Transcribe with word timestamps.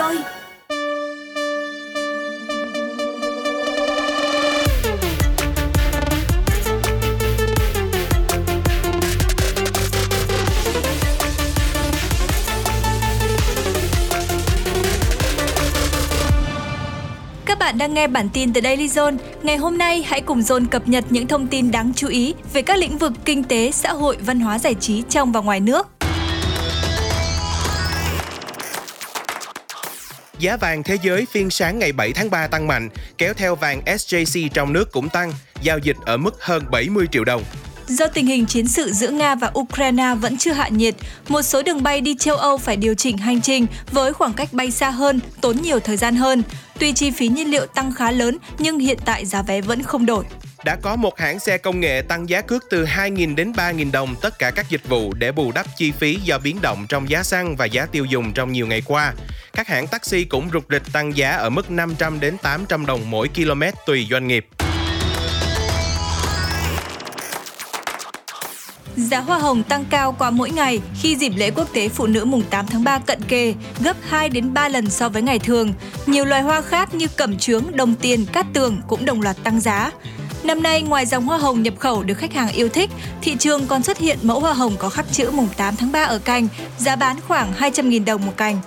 rồi. 0.00 0.16
Các 17.44 17.58
bạn 17.58 17.78
đang 17.78 17.94
nghe 17.94 18.06
bản 18.06 18.28
tin 18.32 18.52
từ 18.52 18.60
Daily 18.60 18.86
Zone. 18.86 19.16
Ngày 19.42 19.56
hôm 19.56 19.78
nay 19.78 20.02
hãy 20.02 20.20
cùng 20.20 20.40
Zone 20.40 20.66
cập 20.70 20.88
nhật 20.88 21.04
những 21.10 21.26
thông 21.26 21.46
tin 21.46 21.70
đáng 21.70 21.92
chú 21.96 22.08
ý 22.08 22.34
về 22.52 22.62
các 22.62 22.78
lĩnh 22.78 22.98
vực 22.98 23.12
kinh 23.24 23.44
tế, 23.44 23.70
xã 23.70 23.92
hội, 23.92 24.16
văn 24.20 24.40
hóa 24.40 24.58
giải 24.58 24.74
trí 24.74 25.02
trong 25.08 25.32
và 25.32 25.40
ngoài 25.40 25.60
nước. 25.60 25.99
Giá 30.40 30.56
vàng 30.56 30.82
thế 30.82 30.98
giới 31.02 31.26
phiên 31.26 31.50
sáng 31.50 31.78
ngày 31.78 31.92
7 31.92 32.12
tháng 32.12 32.30
3 32.30 32.46
tăng 32.46 32.66
mạnh, 32.66 32.88
kéo 33.18 33.34
theo 33.34 33.54
vàng 33.54 33.82
SJC 33.86 34.48
trong 34.48 34.72
nước 34.72 34.92
cũng 34.92 35.08
tăng, 35.08 35.32
giao 35.62 35.78
dịch 35.78 35.96
ở 36.04 36.16
mức 36.16 36.34
hơn 36.40 36.64
70 36.70 37.06
triệu 37.12 37.24
đồng. 37.24 37.42
Do 37.86 38.06
tình 38.06 38.26
hình 38.26 38.46
chiến 38.46 38.68
sự 38.68 38.92
giữa 38.92 39.08
Nga 39.08 39.34
và 39.34 39.52
Ukraine 39.58 40.14
vẫn 40.14 40.38
chưa 40.38 40.52
hạ 40.52 40.68
nhiệt, 40.68 40.94
một 41.28 41.42
số 41.42 41.62
đường 41.62 41.82
bay 41.82 42.00
đi 42.00 42.14
châu 42.18 42.36
Âu 42.36 42.58
phải 42.58 42.76
điều 42.76 42.94
chỉnh 42.94 43.18
hành 43.18 43.40
trình 43.40 43.66
với 43.92 44.12
khoảng 44.12 44.32
cách 44.32 44.52
bay 44.52 44.70
xa 44.70 44.90
hơn, 44.90 45.20
tốn 45.40 45.56
nhiều 45.62 45.80
thời 45.80 45.96
gian 45.96 46.16
hơn. 46.16 46.42
Tuy 46.78 46.92
chi 46.92 47.10
phí 47.10 47.28
nhiên 47.28 47.50
liệu 47.50 47.66
tăng 47.66 47.94
khá 47.94 48.10
lớn 48.10 48.38
nhưng 48.58 48.78
hiện 48.78 48.98
tại 49.04 49.26
giá 49.26 49.42
vé 49.42 49.60
vẫn 49.60 49.82
không 49.82 50.06
đổi. 50.06 50.24
Đã 50.64 50.76
có 50.76 50.96
một 50.96 51.18
hãng 51.18 51.38
xe 51.38 51.58
công 51.58 51.80
nghệ 51.80 52.02
tăng 52.02 52.28
giá 52.28 52.40
cước 52.40 52.64
từ 52.70 52.84
2.000 52.84 53.34
đến 53.34 53.52
3.000 53.52 53.90
đồng 53.92 54.14
tất 54.22 54.38
cả 54.38 54.50
các 54.50 54.70
dịch 54.70 54.88
vụ 54.88 55.14
để 55.14 55.32
bù 55.32 55.52
đắp 55.52 55.66
chi 55.76 55.90
phí 55.90 56.18
do 56.24 56.38
biến 56.38 56.58
động 56.62 56.86
trong 56.88 57.10
giá 57.10 57.22
xăng 57.22 57.56
và 57.56 57.64
giá 57.64 57.86
tiêu 57.86 58.04
dùng 58.04 58.32
trong 58.32 58.52
nhiều 58.52 58.66
ngày 58.66 58.82
qua. 58.86 59.12
Các 59.52 59.68
hãng 59.68 59.86
taxi 59.86 60.24
cũng 60.24 60.50
rục 60.52 60.64
rịch 60.70 60.82
tăng 60.92 61.16
giá 61.16 61.30
ở 61.30 61.50
mức 61.50 61.70
500 61.70 62.20
đến 62.20 62.38
800 62.38 62.86
đồng 62.86 63.10
mỗi 63.10 63.28
km 63.28 63.62
tùy 63.86 64.06
doanh 64.10 64.28
nghiệp. 64.28 64.46
Giá 68.96 69.20
hoa 69.20 69.38
hồng 69.38 69.62
tăng 69.62 69.84
cao 69.90 70.14
qua 70.18 70.30
mỗi 70.30 70.50
ngày 70.50 70.80
khi 71.02 71.16
dịp 71.16 71.32
lễ 71.36 71.50
quốc 71.50 71.68
tế 71.74 71.88
phụ 71.88 72.06
nữ 72.06 72.24
mùng 72.24 72.42
8 72.42 72.66
tháng 72.66 72.84
3 72.84 72.98
cận 72.98 73.22
kề, 73.28 73.54
gấp 73.80 73.96
2 74.08 74.28
đến 74.28 74.54
3 74.54 74.68
lần 74.68 74.90
so 74.90 75.08
với 75.08 75.22
ngày 75.22 75.38
thường. 75.38 75.72
Nhiều 76.06 76.24
loài 76.24 76.42
hoa 76.42 76.62
khác 76.62 76.94
như 76.94 77.06
cẩm 77.16 77.38
trướng, 77.38 77.64
đồng 77.74 77.94
tiền, 77.94 78.26
cát 78.26 78.46
tường 78.52 78.80
cũng 78.88 79.04
đồng 79.04 79.22
loạt 79.22 79.36
tăng 79.44 79.60
giá. 79.60 79.90
Năm 80.44 80.62
nay, 80.62 80.82
ngoài 80.82 81.06
dòng 81.06 81.26
hoa 81.26 81.38
hồng 81.38 81.62
nhập 81.62 81.74
khẩu 81.78 82.02
được 82.02 82.14
khách 82.14 82.32
hàng 82.32 82.52
yêu 82.52 82.68
thích, 82.68 82.90
thị 83.22 83.36
trường 83.38 83.66
còn 83.66 83.82
xuất 83.82 83.98
hiện 83.98 84.18
mẫu 84.22 84.40
hoa 84.40 84.52
hồng 84.52 84.76
có 84.78 84.88
khắc 84.88 85.06
chữ 85.12 85.30
mùng 85.30 85.48
8 85.56 85.76
tháng 85.76 85.92
3 85.92 86.04
ở 86.04 86.18
cành, 86.18 86.48
giá 86.78 86.96
bán 86.96 87.16
khoảng 87.28 87.52
200.000 87.52 88.04
đồng 88.04 88.26
một 88.26 88.32
cành. 88.36 88.60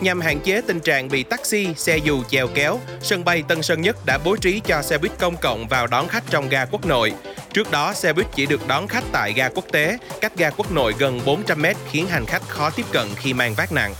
Nhằm 0.00 0.20
hạn 0.20 0.40
chế 0.40 0.60
tình 0.60 0.80
trạng 0.80 1.08
bị 1.08 1.22
taxi, 1.22 1.68
xe 1.76 1.96
dù 1.96 2.22
chèo 2.24 2.46
kéo, 2.54 2.80
sân 3.02 3.24
bay 3.24 3.42
Tân 3.48 3.62
Sơn 3.62 3.82
Nhất 3.82 4.06
đã 4.06 4.18
bố 4.24 4.36
trí 4.36 4.60
cho 4.60 4.82
xe 4.82 4.98
buýt 4.98 5.12
công 5.18 5.36
cộng 5.36 5.66
vào 5.68 5.86
đón 5.86 6.08
khách 6.08 6.24
trong 6.30 6.48
ga 6.48 6.64
quốc 6.64 6.86
nội. 6.86 7.12
Trước 7.52 7.70
đó, 7.70 7.92
xe 7.94 8.12
buýt 8.12 8.26
chỉ 8.34 8.46
được 8.46 8.68
đón 8.68 8.88
khách 8.88 9.04
tại 9.12 9.32
ga 9.32 9.48
quốc 9.48 9.64
tế, 9.72 9.98
cách 10.20 10.32
ga 10.36 10.50
quốc 10.50 10.72
nội 10.72 10.94
gần 10.98 11.20
400 11.24 11.62
mét 11.62 11.76
khiến 11.90 12.06
hành 12.06 12.26
khách 12.26 12.48
khó 12.48 12.70
tiếp 12.70 12.86
cận 12.92 13.08
khi 13.16 13.32
mang 13.32 13.54
vác 13.54 13.72
nặng. 13.72 13.94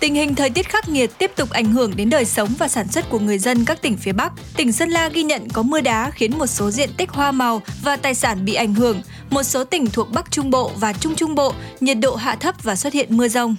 Tình 0.00 0.14
hình 0.14 0.34
thời 0.34 0.50
tiết 0.50 0.68
khắc 0.68 0.88
nghiệt 0.88 1.10
tiếp 1.18 1.30
tục 1.36 1.50
ảnh 1.50 1.72
hưởng 1.72 1.96
đến 1.96 2.10
đời 2.10 2.24
sống 2.24 2.48
và 2.58 2.68
sản 2.68 2.88
xuất 2.88 3.10
của 3.10 3.18
người 3.18 3.38
dân 3.38 3.64
các 3.64 3.82
tỉnh 3.82 3.96
phía 3.96 4.12
Bắc. 4.12 4.32
Tỉnh 4.56 4.72
Sơn 4.72 4.90
La 4.90 5.08
ghi 5.08 5.22
nhận 5.22 5.48
có 5.52 5.62
mưa 5.62 5.80
đá 5.80 6.10
khiến 6.10 6.38
một 6.38 6.46
số 6.46 6.70
diện 6.70 6.90
tích 6.96 7.10
hoa 7.10 7.32
màu 7.32 7.62
và 7.82 7.96
tài 7.96 8.14
sản 8.14 8.44
bị 8.44 8.54
ảnh 8.54 8.74
hưởng. 8.74 9.02
Một 9.30 9.42
số 9.42 9.64
tỉnh 9.64 9.86
thuộc 9.86 10.10
Bắc 10.10 10.30
Trung 10.30 10.50
Bộ 10.50 10.72
và 10.76 10.92
Trung 10.92 11.14
Trung 11.14 11.34
Bộ, 11.34 11.54
nhiệt 11.80 11.96
độ 12.00 12.16
hạ 12.16 12.36
thấp 12.40 12.54
và 12.62 12.76
xuất 12.76 12.92
hiện 12.92 13.16
mưa 13.16 13.28
rông. 13.28 13.56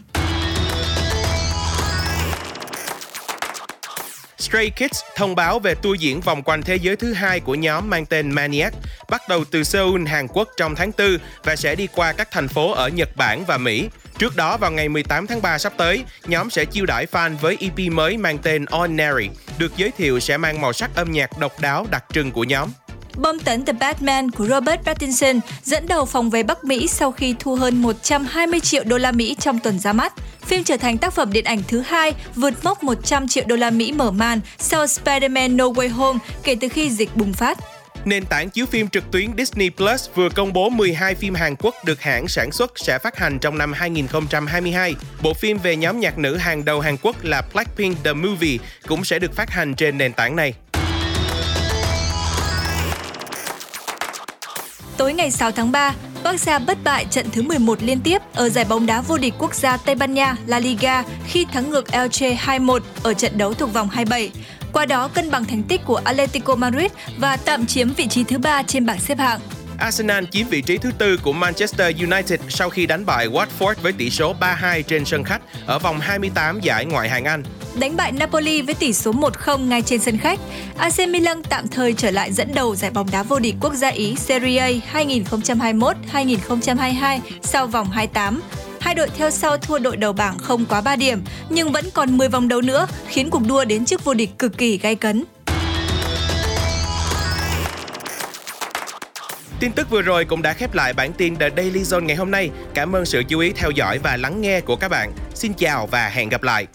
Stray 4.37 4.69
Kids 4.69 4.99
thông 5.15 5.35
báo 5.35 5.59
về 5.59 5.75
tour 5.75 5.99
diễn 5.99 6.21
vòng 6.21 6.43
quanh 6.43 6.61
thế 6.61 6.75
giới 6.75 6.95
thứ 6.95 7.13
hai 7.13 7.39
của 7.39 7.55
nhóm 7.55 7.89
mang 7.89 8.05
tên 8.05 8.31
Maniac, 8.31 8.73
bắt 9.09 9.21
đầu 9.29 9.43
từ 9.51 9.63
Seoul, 9.63 10.07
Hàn 10.07 10.27
Quốc 10.27 10.47
trong 10.57 10.75
tháng 10.75 10.91
4 10.97 11.17
và 11.43 11.55
sẽ 11.55 11.75
đi 11.75 11.87
qua 11.95 12.13
các 12.13 12.31
thành 12.31 12.47
phố 12.47 12.71
ở 12.71 12.87
Nhật 12.87 13.09
Bản 13.15 13.45
và 13.45 13.57
Mỹ. 13.57 13.89
Trước 14.17 14.35
đó 14.35 14.57
vào 14.57 14.71
ngày 14.71 14.89
18 14.89 15.27
tháng 15.27 15.41
3 15.41 15.57
sắp 15.57 15.73
tới, 15.77 16.03
nhóm 16.25 16.49
sẽ 16.49 16.65
chiêu 16.65 16.85
đãi 16.85 17.05
fan 17.11 17.37
với 17.37 17.57
EP 17.59 17.91
mới 17.91 18.17
mang 18.17 18.37
tên 18.37 18.65
Ordinary, 18.81 19.29
được 19.57 19.77
giới 19.77 19.91
thiệu 19.91 20.19
sẽ 20.19 20.37
mang 20.37 20.61
màu 20.61 20.73
sắc 20.73 20.95
âm 20.95 21.11
nhạc 21.11 21.37
độc 21.39 21.59
đáo 21.59 21.85
đặc 21.91 22.03
trưng 22.13 22.31
của 22.31 22.43
nhóm. 22.43 22.69
Bom 23.15 23.39
tấn 23.39 23.65
The 23.65 23.73
Batman 23.73 24.31
của 24.31 24.45
Robert 24.47 24.81
Pattinson 24.85 25.39
dẫn 25.63 25.87
đầu 25.87 26.05
phòng 26.05 26.29
vé 26.29 26.43
Bắc 26.43 26.63
Mỹ 26.63 26.87
sau 26.87 27.11
khi 27.11 27.35
thu 27.39 27.55
hơn 27.55 27.81
120 27.81 28.59
triệu 28.59 28.83
đô 28.83 28.97
la 28.97 29.11
Mỹ 29.11 29.35
trong 29.39 29.59
tuần 29.59 29.79
ra 29.79 29.93
mắt. 29.93 30.13
Phim 30.45 30.63
trở 30.63 30.77
thành 30.77 30.97
tác 30.97 31.13
phẩm 31.13 31.33
điện 31.33 31.45
ảnh 31.45 31.61
thứ 31.67 31.79
hai 31.79 32.13
vượt 32.35 32.53
mốc 32.63 32.83
100 32.83 33.27
triệu 33.27 33.43
đô 33.47 33.55
la 33.55 33.69
Mỹ 33.69 33.91
mở 33.91 34.11
màn 34.11 34.39
sau 34.57 34.85
Spider-Man 34.85 35.55
No 35.55 35.65
Way 35.65 35.93
Home 35.93 36.19
kể 36.43 36.55
từ 36.61 36.69
khi 36.69 36.89
dịch 36.89 37.15
bùng 37.15 37.33
phát. 37.33 37.57
Nền 38.05 38.25
tảng 38.25 38.49
chiếu 38.49 38.65
phim 38.65 38.87
trực 38.87 39.11
tuyến 39.11 39.37
Disney 39.37 39.69
Plus 39.69 40.09
vừa 40.15 40.29
công 40.29 40.53
bố 40.53 40.69
12 40.69 41.15
phim 41.15 41.33
Hàn 41.33 41.55
Quốc 41.59 41.75
được 41.85 42.01
hãng 42.01 42.27
sản 42.27 42.51
xuất 42.51 42.71
sẽ 42.75 42.99
phát 42.99 43.17
hành 43.17 43.39
trong 43.39 43.57
năm 43.57 43.73
2022. 43.73 44.95
Bộ 45.21 45.33
phim 45.33 45.57
về 45.57 45.75
nhóm 45.75 45.99
nhạc 45.99 46.17
nữ 46.17 46.37
hàng 46.37 46.65
đầu 46.65 46.79
Hàn 46.79 46.97
Quốc 47.01 47.15
là 47.23 47.41
Blackpink 47.53 48.03
The 48.03 48.13
Movie 48.13 48.57
cũng 48.87 49.05
sẽ 49.05 49.19
được 49.19 49.35
phát 49.35 49.49
hành 49.49 49.75
trên 49.75 49.97
nền 49.97 50.13
tảng 50.13 50.35
này. 50.35 50.53
Tối 54.97 55.13
ngày 55.13 55.31
6 55.31 55.51
tháng 55.51 55.71
3, 55.71 55.93
Barca 56.23 56.59
bất 56.59 56.77
bại 56.83 57.05
trận 57.11 57.29
thứ 57.31 57.41
11 57.41 57.83
liên 57.83 57.99
tiếp 57.99 58.21
ở 58.33 58.49
giải 58.49 58.65
bóng 58.65 58.85
đá 58.85 59.01
vô 59.01 59.17
địch 59.17 59.33
quốc 59.39 59.55
gia 59.55 59.77
Tây 59.77 59.95
Ban 59.95 60.13
Nha 60.13 60.35
La 60.47 60.59
Liga 60.59 61.03
khi 61.27 61.45
thắng 61.53 61.69
ngược 61.69 61.91
Elche 61.91 62.35
2-1 62.35 62.79
ở 63.03 63.13
trận 63.13 63.37
đấu 63.37 63.53
thuộc 63.53 63.73
vòng 63.73 63.89
27. 63.89 64.31
Qua 64.77 64.85
đó 64.85 65.09
cân 65.13 65.31
bằng 65.31 65.45
thành 65.45 65.63
tích 65.63 65.81
của 65.85 66.01
Atletico 66.03 66.55
Madrid 66.55 66.91
và 67.17 67.37
tạm 67.37 67.65
chiếm 67.65 67.89
vị 67.89 68.07
trí 68.07 68.23
thứ 68.23 68.37
ba 68.37 68.63
trên 68.63 68.85
bảng 68.85 68.99
xếp 68.99 69.17
hạng. 69.17 69.39
Arsenal 69.77 70.23
chiếm 70.31 70.47
vị 70.47 70.61
trí 70.61 70.77
thứ 70.77 70.91
tư 70.97 71.17
của 71.23 71.33
Manchester 71.33 72.01
United 72.01 72.39
sau 72.49 72.69
khi 72.69 72.85
đánh 72.85 73.05
bại 73.05 73.27
Watford 73.27 73.75
với 73.81 73.91
tỷ 73.91 74.09
số 74.09 74.35
3-2 74.39 74.81
trên 74.81 75.05
sân 75.05 75.23
khách 75.23 75.41
ở 75.65 75.79
vòng 75.79 75.99
28 75.99 76.59
giải 76.59 76.85
ngoại 76.85 77.09
hạng 77.09 77.25
Anh. 77.25 77.43
Đánh 77.79 77.95
bại 77.95 78.11
Napoli 78.11 78.61
với 78.61 78.75
tỷ 78.75 78.93
số 78.93 79.11
1-0 79.11 79.67
ngay 79.67 79.81
trên 79.81 79.99
sân 79.99 80.17
khách, 80.17 80.39
AC 80.77 80.99
Milan 81.09 81.43
tạm 81.43 81.67
thời 81.67 81.93
trở 81.93 82.11
lại 82.11 82.33
dẫn 82.33 82.53
đầu 82.53 82.75
giải 82.75 82.91
bóng 82.91 83.07
đá 83.11 83.23
vô 83.23 83.39
địch 83.39 83.55
quốc 83.61 83.73
gia 83.73 83.89
Ý 83.89 84.15
Serie 84.15 84.57
A 84.57 84.69
2021-2022 84.93 87.19
sau 87.43 87.67
vòng 87.67 87.87
28. 87.91 88.41
Hai 88.79 88.95
đội 88.95 89.07
theo 89.17 89.29
sau 89.31 89.57
thua 89.57 89.79
đội 89.79 89.97
đầu 89.97 90.13
bảng 90.13 90.37
không 90.37 90.65
quá 90.65 90.81
3 90.81 90.95
điểm, 90.95 91.23
nhưng 91.49 91.71
vẫn 91.71 91.85
còn 91.93 92.17
10 92.17 92.29
vòng 92.29 92.47
đấu 92.47 92.61
nữa, 92.61 92.87
khiến 93.07 93.29
cuộc 93.29 93.41
đua 93.47 93.65
đến 93.65 93.85
chức 93.85 94.03
vô 94.03 94.13
địch 94.13 94.29
cực 94.39 94.57
kỳ 94.57 94.77
gay 94.77 94.95
cấn. 94.95 95.23
Tin 99.59 99.71
tức 99.71 99.89
vừa 99.89 100.01
rồi 100.01 100.25
cũng 100.25 100.41
đã 100.41 100.53
khép 100.53 100.73
lại 100.73 100.93
bản 100.93 101.13
tin 101.13 101.35
The 101.35 101.49
Daily 101.57 101.81
Zone 101.81 102.03
ngày 102.03 102.15
hôm 102.15 102.31
nay. 102.31 102.49
Cảm 102.73 102.95
ơn 102.95 103.05
sự 103.05 103.23
chú 103.27 103.39
ý 103.39 103.51
theo 103.55 103.71
dõi 103.71 103.99
và 104.03 104.17
lắng 104.17 104.41
nghe 104.41 104.61
của 104.61 104.75
các 104.75 104.87
bạn. 104.87 105.11
Xin 105.33 105.53
chào 105.53 105.87
và 105.87 106.09
hẹn 106.09 106.29
gặp 106.29 106.43
lại. 106.43 106.67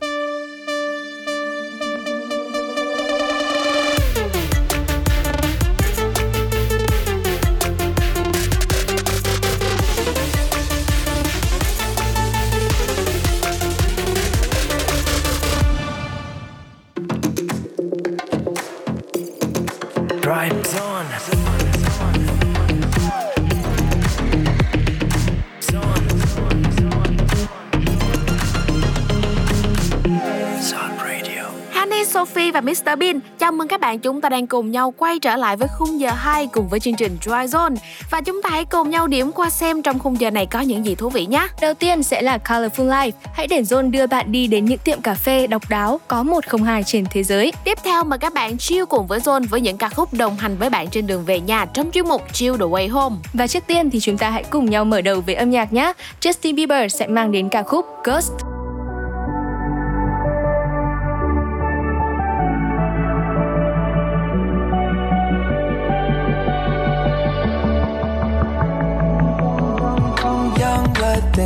Và 32.52 32.60
Mr 32.60 32.98
Bean 32.98 33.20
chào 33.38 33.52
mừng 33.52 33.68
các 33.68 33.80
bạn 33.80 33.98
chúng 33.98 34.20
ta 34.20 34.28
đang 34.28 34.46
cùng 34.46 34.70
nhau 34.70 34.94
quay 34.96 35.18
trở 35.18 35.36
lại 35.36 35.56
với 35.56 35.68
khung 35.78 36.00
giờ 36.00 36.10
2 36.10 36.46
cùng 36.46 36.68
với 36.68 36.80
chương 36.80 36.94
trình 36.94 37.16
Dry 37.22 37.30
Zone 37.30 37.76
và 38.10 38.20
chúng 38.20 38.42
ta 38.42 38.50
hãy 38.50 38.64
cùng 38.64 38.90
nhau 38.90 39.06
điểm 39.06 39.32
qua 39.32 39.50
xem 39.50 39.82
trong 39.82 39.98
khung 39.98 40.20
giờ 40.20 40.30
này 40.30 40.46
có 40.46 40.60
những 40.60 40.86
gì 40.86 40.94
thú 40.94 41.08
vị 41.08 41.26
nhé. 41.26 41.48
Đầu 41.60 41.74
tiên 41.74 42.02
sẽ 42.02 42.22
là 42.22 42.38
Colorful 42.38 42.88
Life. 42.88 43.10
Hãy 43.34 43.46
để 43.46 43.62
John 43.62 43.90
đưa 43.90 44.06
bạn 44.06 44.32
đi 44.32 44.46
đến 44.46 44.64
những 44.64 44.78
tiệm 44.78 45.00
cà 45.00 45.14
phê 45.14 45.46
độc 45.46 45.62
đáo 45.68 46.00
có 46.08 46.22
102 46.22 46.84
trên 46.84 47.04
thế 47.10 47.22
giới. 47.22 47.52
Tiếp 47.64 47.78
theo 47.84 48.04
mời 48.04 48.18
các 48.18 48.34
bạn 48.34 48.58
chill 48.58 48.84
cùng 48.84 49.06
với 49.06 49.20
Zone 49.20 49.48
với 49.48 49.60
những 49.60 49.76
ca 49.76 49.88
khúc 49.88 50.14
đồng 50.14 50.36
hành 50.36 50.56
với 50.58 50.70
bạn 50.70 50.90
trên 50.90 51.06
đường 51.06 51.24
về 51.24 51.40
nhà 51.40 51.64
trong 51.64 51.90
chuyên 51.90 52.08
mục 52.08 52.22
Chill 52.32 52.56
the 52.56 52.66
Way 52.66 52.90
Home. 52.90 53.16
Và 53.32 53.46
trước 53.46 53.66
tiên 53.66 53.90
thì 53.90 54.00
chúng 54.00 54.18
ta 54.18 54.30
hãy 54.30 54.44
cùng 54.50 54.70
nhau 54.70 54.84
mở 54.84 55.00
đầu 55.00 55.20
với 55.20 55.34
âm 55.34 55.50
nhạc 55.50 55.72
nhé. 55.72 55.92
Justin 56.20 56.54
Bieber 56.54 56.94
sẽ 56.94 57.06
mang 57.06 57.32
đến 57.32 57.48
ca 57.48 57.62
khúc 57.62 57.86
Ghost. 58.04 58.51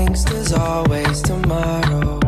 thinks 0.07 0.25
there's 0.25 0.53
always 0.53 1.21
tomorrow. 1.23 2.21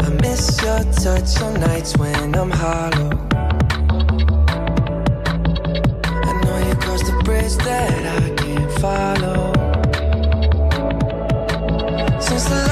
I 0.00 0.08
miss 0.20 0.60
your 0.62 0.82
touch 1.02 1.40
on 1.40 1.60
nights 1.60 1.96
when 1.96 2.34
I'm 2.34 2.50
hollow. 2.50 3.10
I 6.28 6.32
know 6.42 6.58
you 6.68 6.74
crossed 6.76 7.06
the 7.06 7.22
bridge 7.24 7.56
that 7.68 8.00
I 8.18 8.34
can't 8.40 8.72
follow. 8.80 9.52
Since 12.20 12.44
the 12.44 12.71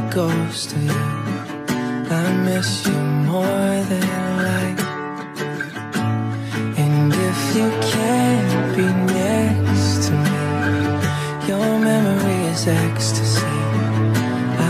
a 0.00 0.14
ghost 0.14 0.72
of 0.72 0.82
you. 0.82 1.00
I 2.10 2.26
miss 2.46 2.86
you 2.86 3.00
more 3.30 3.76
than 3.90 4.08
life. 4.48 4.82
And 6.82 7.12
if 7.12 7.40
you 7.56 7.68
can't 7.92 8.76
be 8.76 8.86
next 9.14 10.06
to 10.06 10.12
me, 10.24 10.40
your 11.48 11.68
memory 11.88 12.38
is 12.52 12.68
ecstasy. 12.68 13.54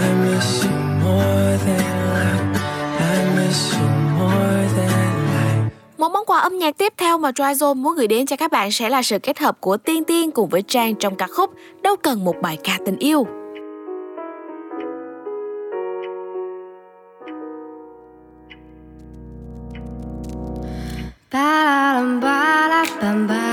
I 0.03 0.07
miss 0.25 0.65
you 0.65 0.75
more 1.05 1.53
than 1.67 1.87
life. 2.15 2.47
I 2.99 3.17
miss 3.37 3.75
you 3.79 3.89
more 4.19 4.65
than. 4.77 5.71
Một 5.99 6.09
món 6.13 6.25
quà 6.27 6.39
âm 6.39 6.59
nhạc 6.59 6.79
tiếp 6.79 6.93
theo 6.97 7.19
mà 7.19 7.31
Dryzone 7.31 7.75
muốn 7.75 7.95
gửi 7.97 8.07
đến 8.07 8.27
cho 8.27 8.37
các 8.37 8.53
bạn 8.53 8.73
sẽ 8.73 8.89
là 8.89 9.03
sự 9.03 9.19
kết 9.19 9.39
hợp 9.39 9.61
của 9.61 9.77
Tiên 9.77 10.05
Tiên 10.05 10.31
cùng 10.31 10.49
với 10.49 10.63
Trang 10.63 10.95
trong 10.95 11.17
ca 11.17 11.27
khúc 11.27 11.51
Đâu 11.83 11.97
cần 11.97 12.25
một 12.25 12.37
bài 12.43 12.59
ca 12.65 12.79
tình 12.87 12.97
yêu. 12.99 13.40
Ba-da-dum, 21.31 22.19
ba-da-bum, 22.19 23.27
ba 23.29 23.50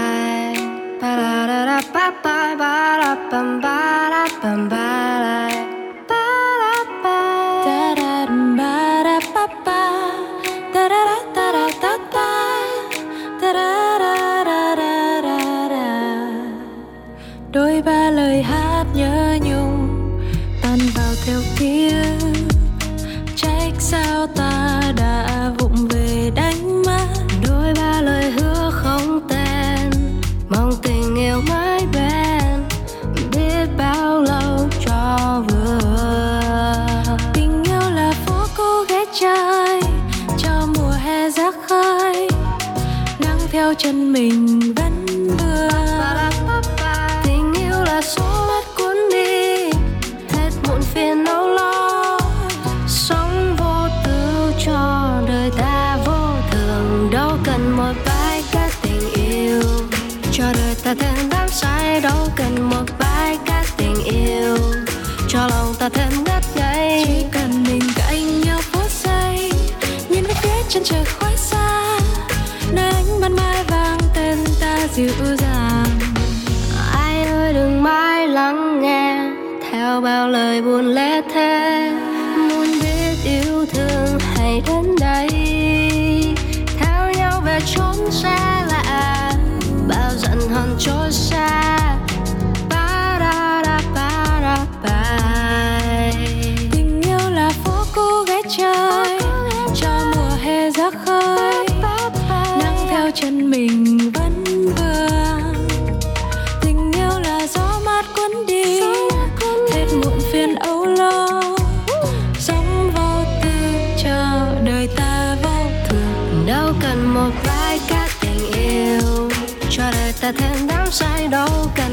outside 120.99 121.33
all. 121.33 121.86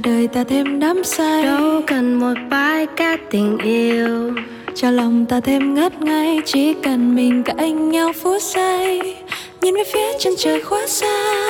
Đời 0.00 0.28
ta 0.28 0.44
thêm 0.48 0.80
đắm 0.80 1.04
say. 1.04 1.42
Đâu 1.42 1.80
cần 1.86 2.14
một 2.14 2.34
bãi 2.50 2.86
cát 2.86 3.20
tình 3.30 3.58
yêu. 3.58 4.34
Cho 4.74 4.90
lòng 4.90 5.26
ta 5.26 5.40
thêm 5.40 5.74
ngất 5.74 6.02
ngây 6.02 6.40
chỉ 6.44 6.74
cần 6.82 7.14
mình 7.16 7.42
cãi 7.42 7.70
nhau 7.70 8.12
phút 8.22 8.42
giây. 8.42 9.16
Nhìn 9.62 9.74
về 9.74 9.82
phía 9.92 10.18
chân 10.18 10.32
trời 10.38 10.62
quá 10.70 10.86
xa 10.86 11.40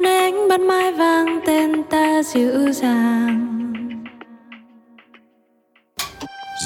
nơi 0.00 0.20
ánh 0.20 0.48
ban 0.48 0.68
mai 0.68 0.92
vang 0.92 1.40
tên 1.46 1.82
ta 1.82 2.22
dịu 2.22 2.72
dàng. 2.72 3.44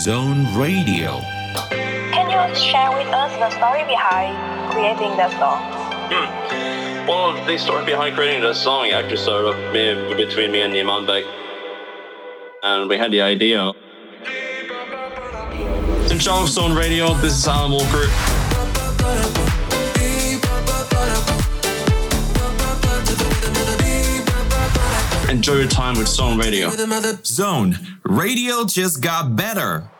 Zone 0.07 0.45
Radio. 0.59 1.11
Can 2.13 2.27
you 2.27 2.55
share 2.55 2.91
with 2.91 3.11
us 3.25 3.33
the 3.41 3.51
story 3.51 3.85
behind 3.89 4.37
creating 4.75 5.17
that 5.17 5.31
song? 5.41 5.83
Well, 7.09 7.45
the 7.47 7.59
story 7.59 7.85
behind 7.85 8.15
creating 8.15 8.43
the 8.43 8.55
song 8.55 8.91
actually 8.91 9.17
started 9.17 9.49
up 9.49 10.17
between 10.17 10.53
me 10.53 10.63
and 10.63 10.73
Niman 10.73 11.05
Beck. 11.05 11.25
And 12.63 12.89
we 12.89 12.97
had 12.97 13.11
the 13.11 13.21
idea. 13.21 13.73
In 16.11 16.19
of 16.29 16.49
Zone 16.49 16.77
Radio, 16.77 17.13
this 17.15 17.37
is 17.37 17.49
Alan 17.49 17.73
Walker. 17.73 18.07
Enjoy 25.29 25.55
your 25.55 25.67
time 25.67 25.99
with 25.99 26.07
Zone 26.07 26.39
Radio. 26.39 26.71
Zone 27.25 27.77
Radio 28.05 28.65
just 28.65 29.01
got 29.01 29.35
better. 29.35 29.91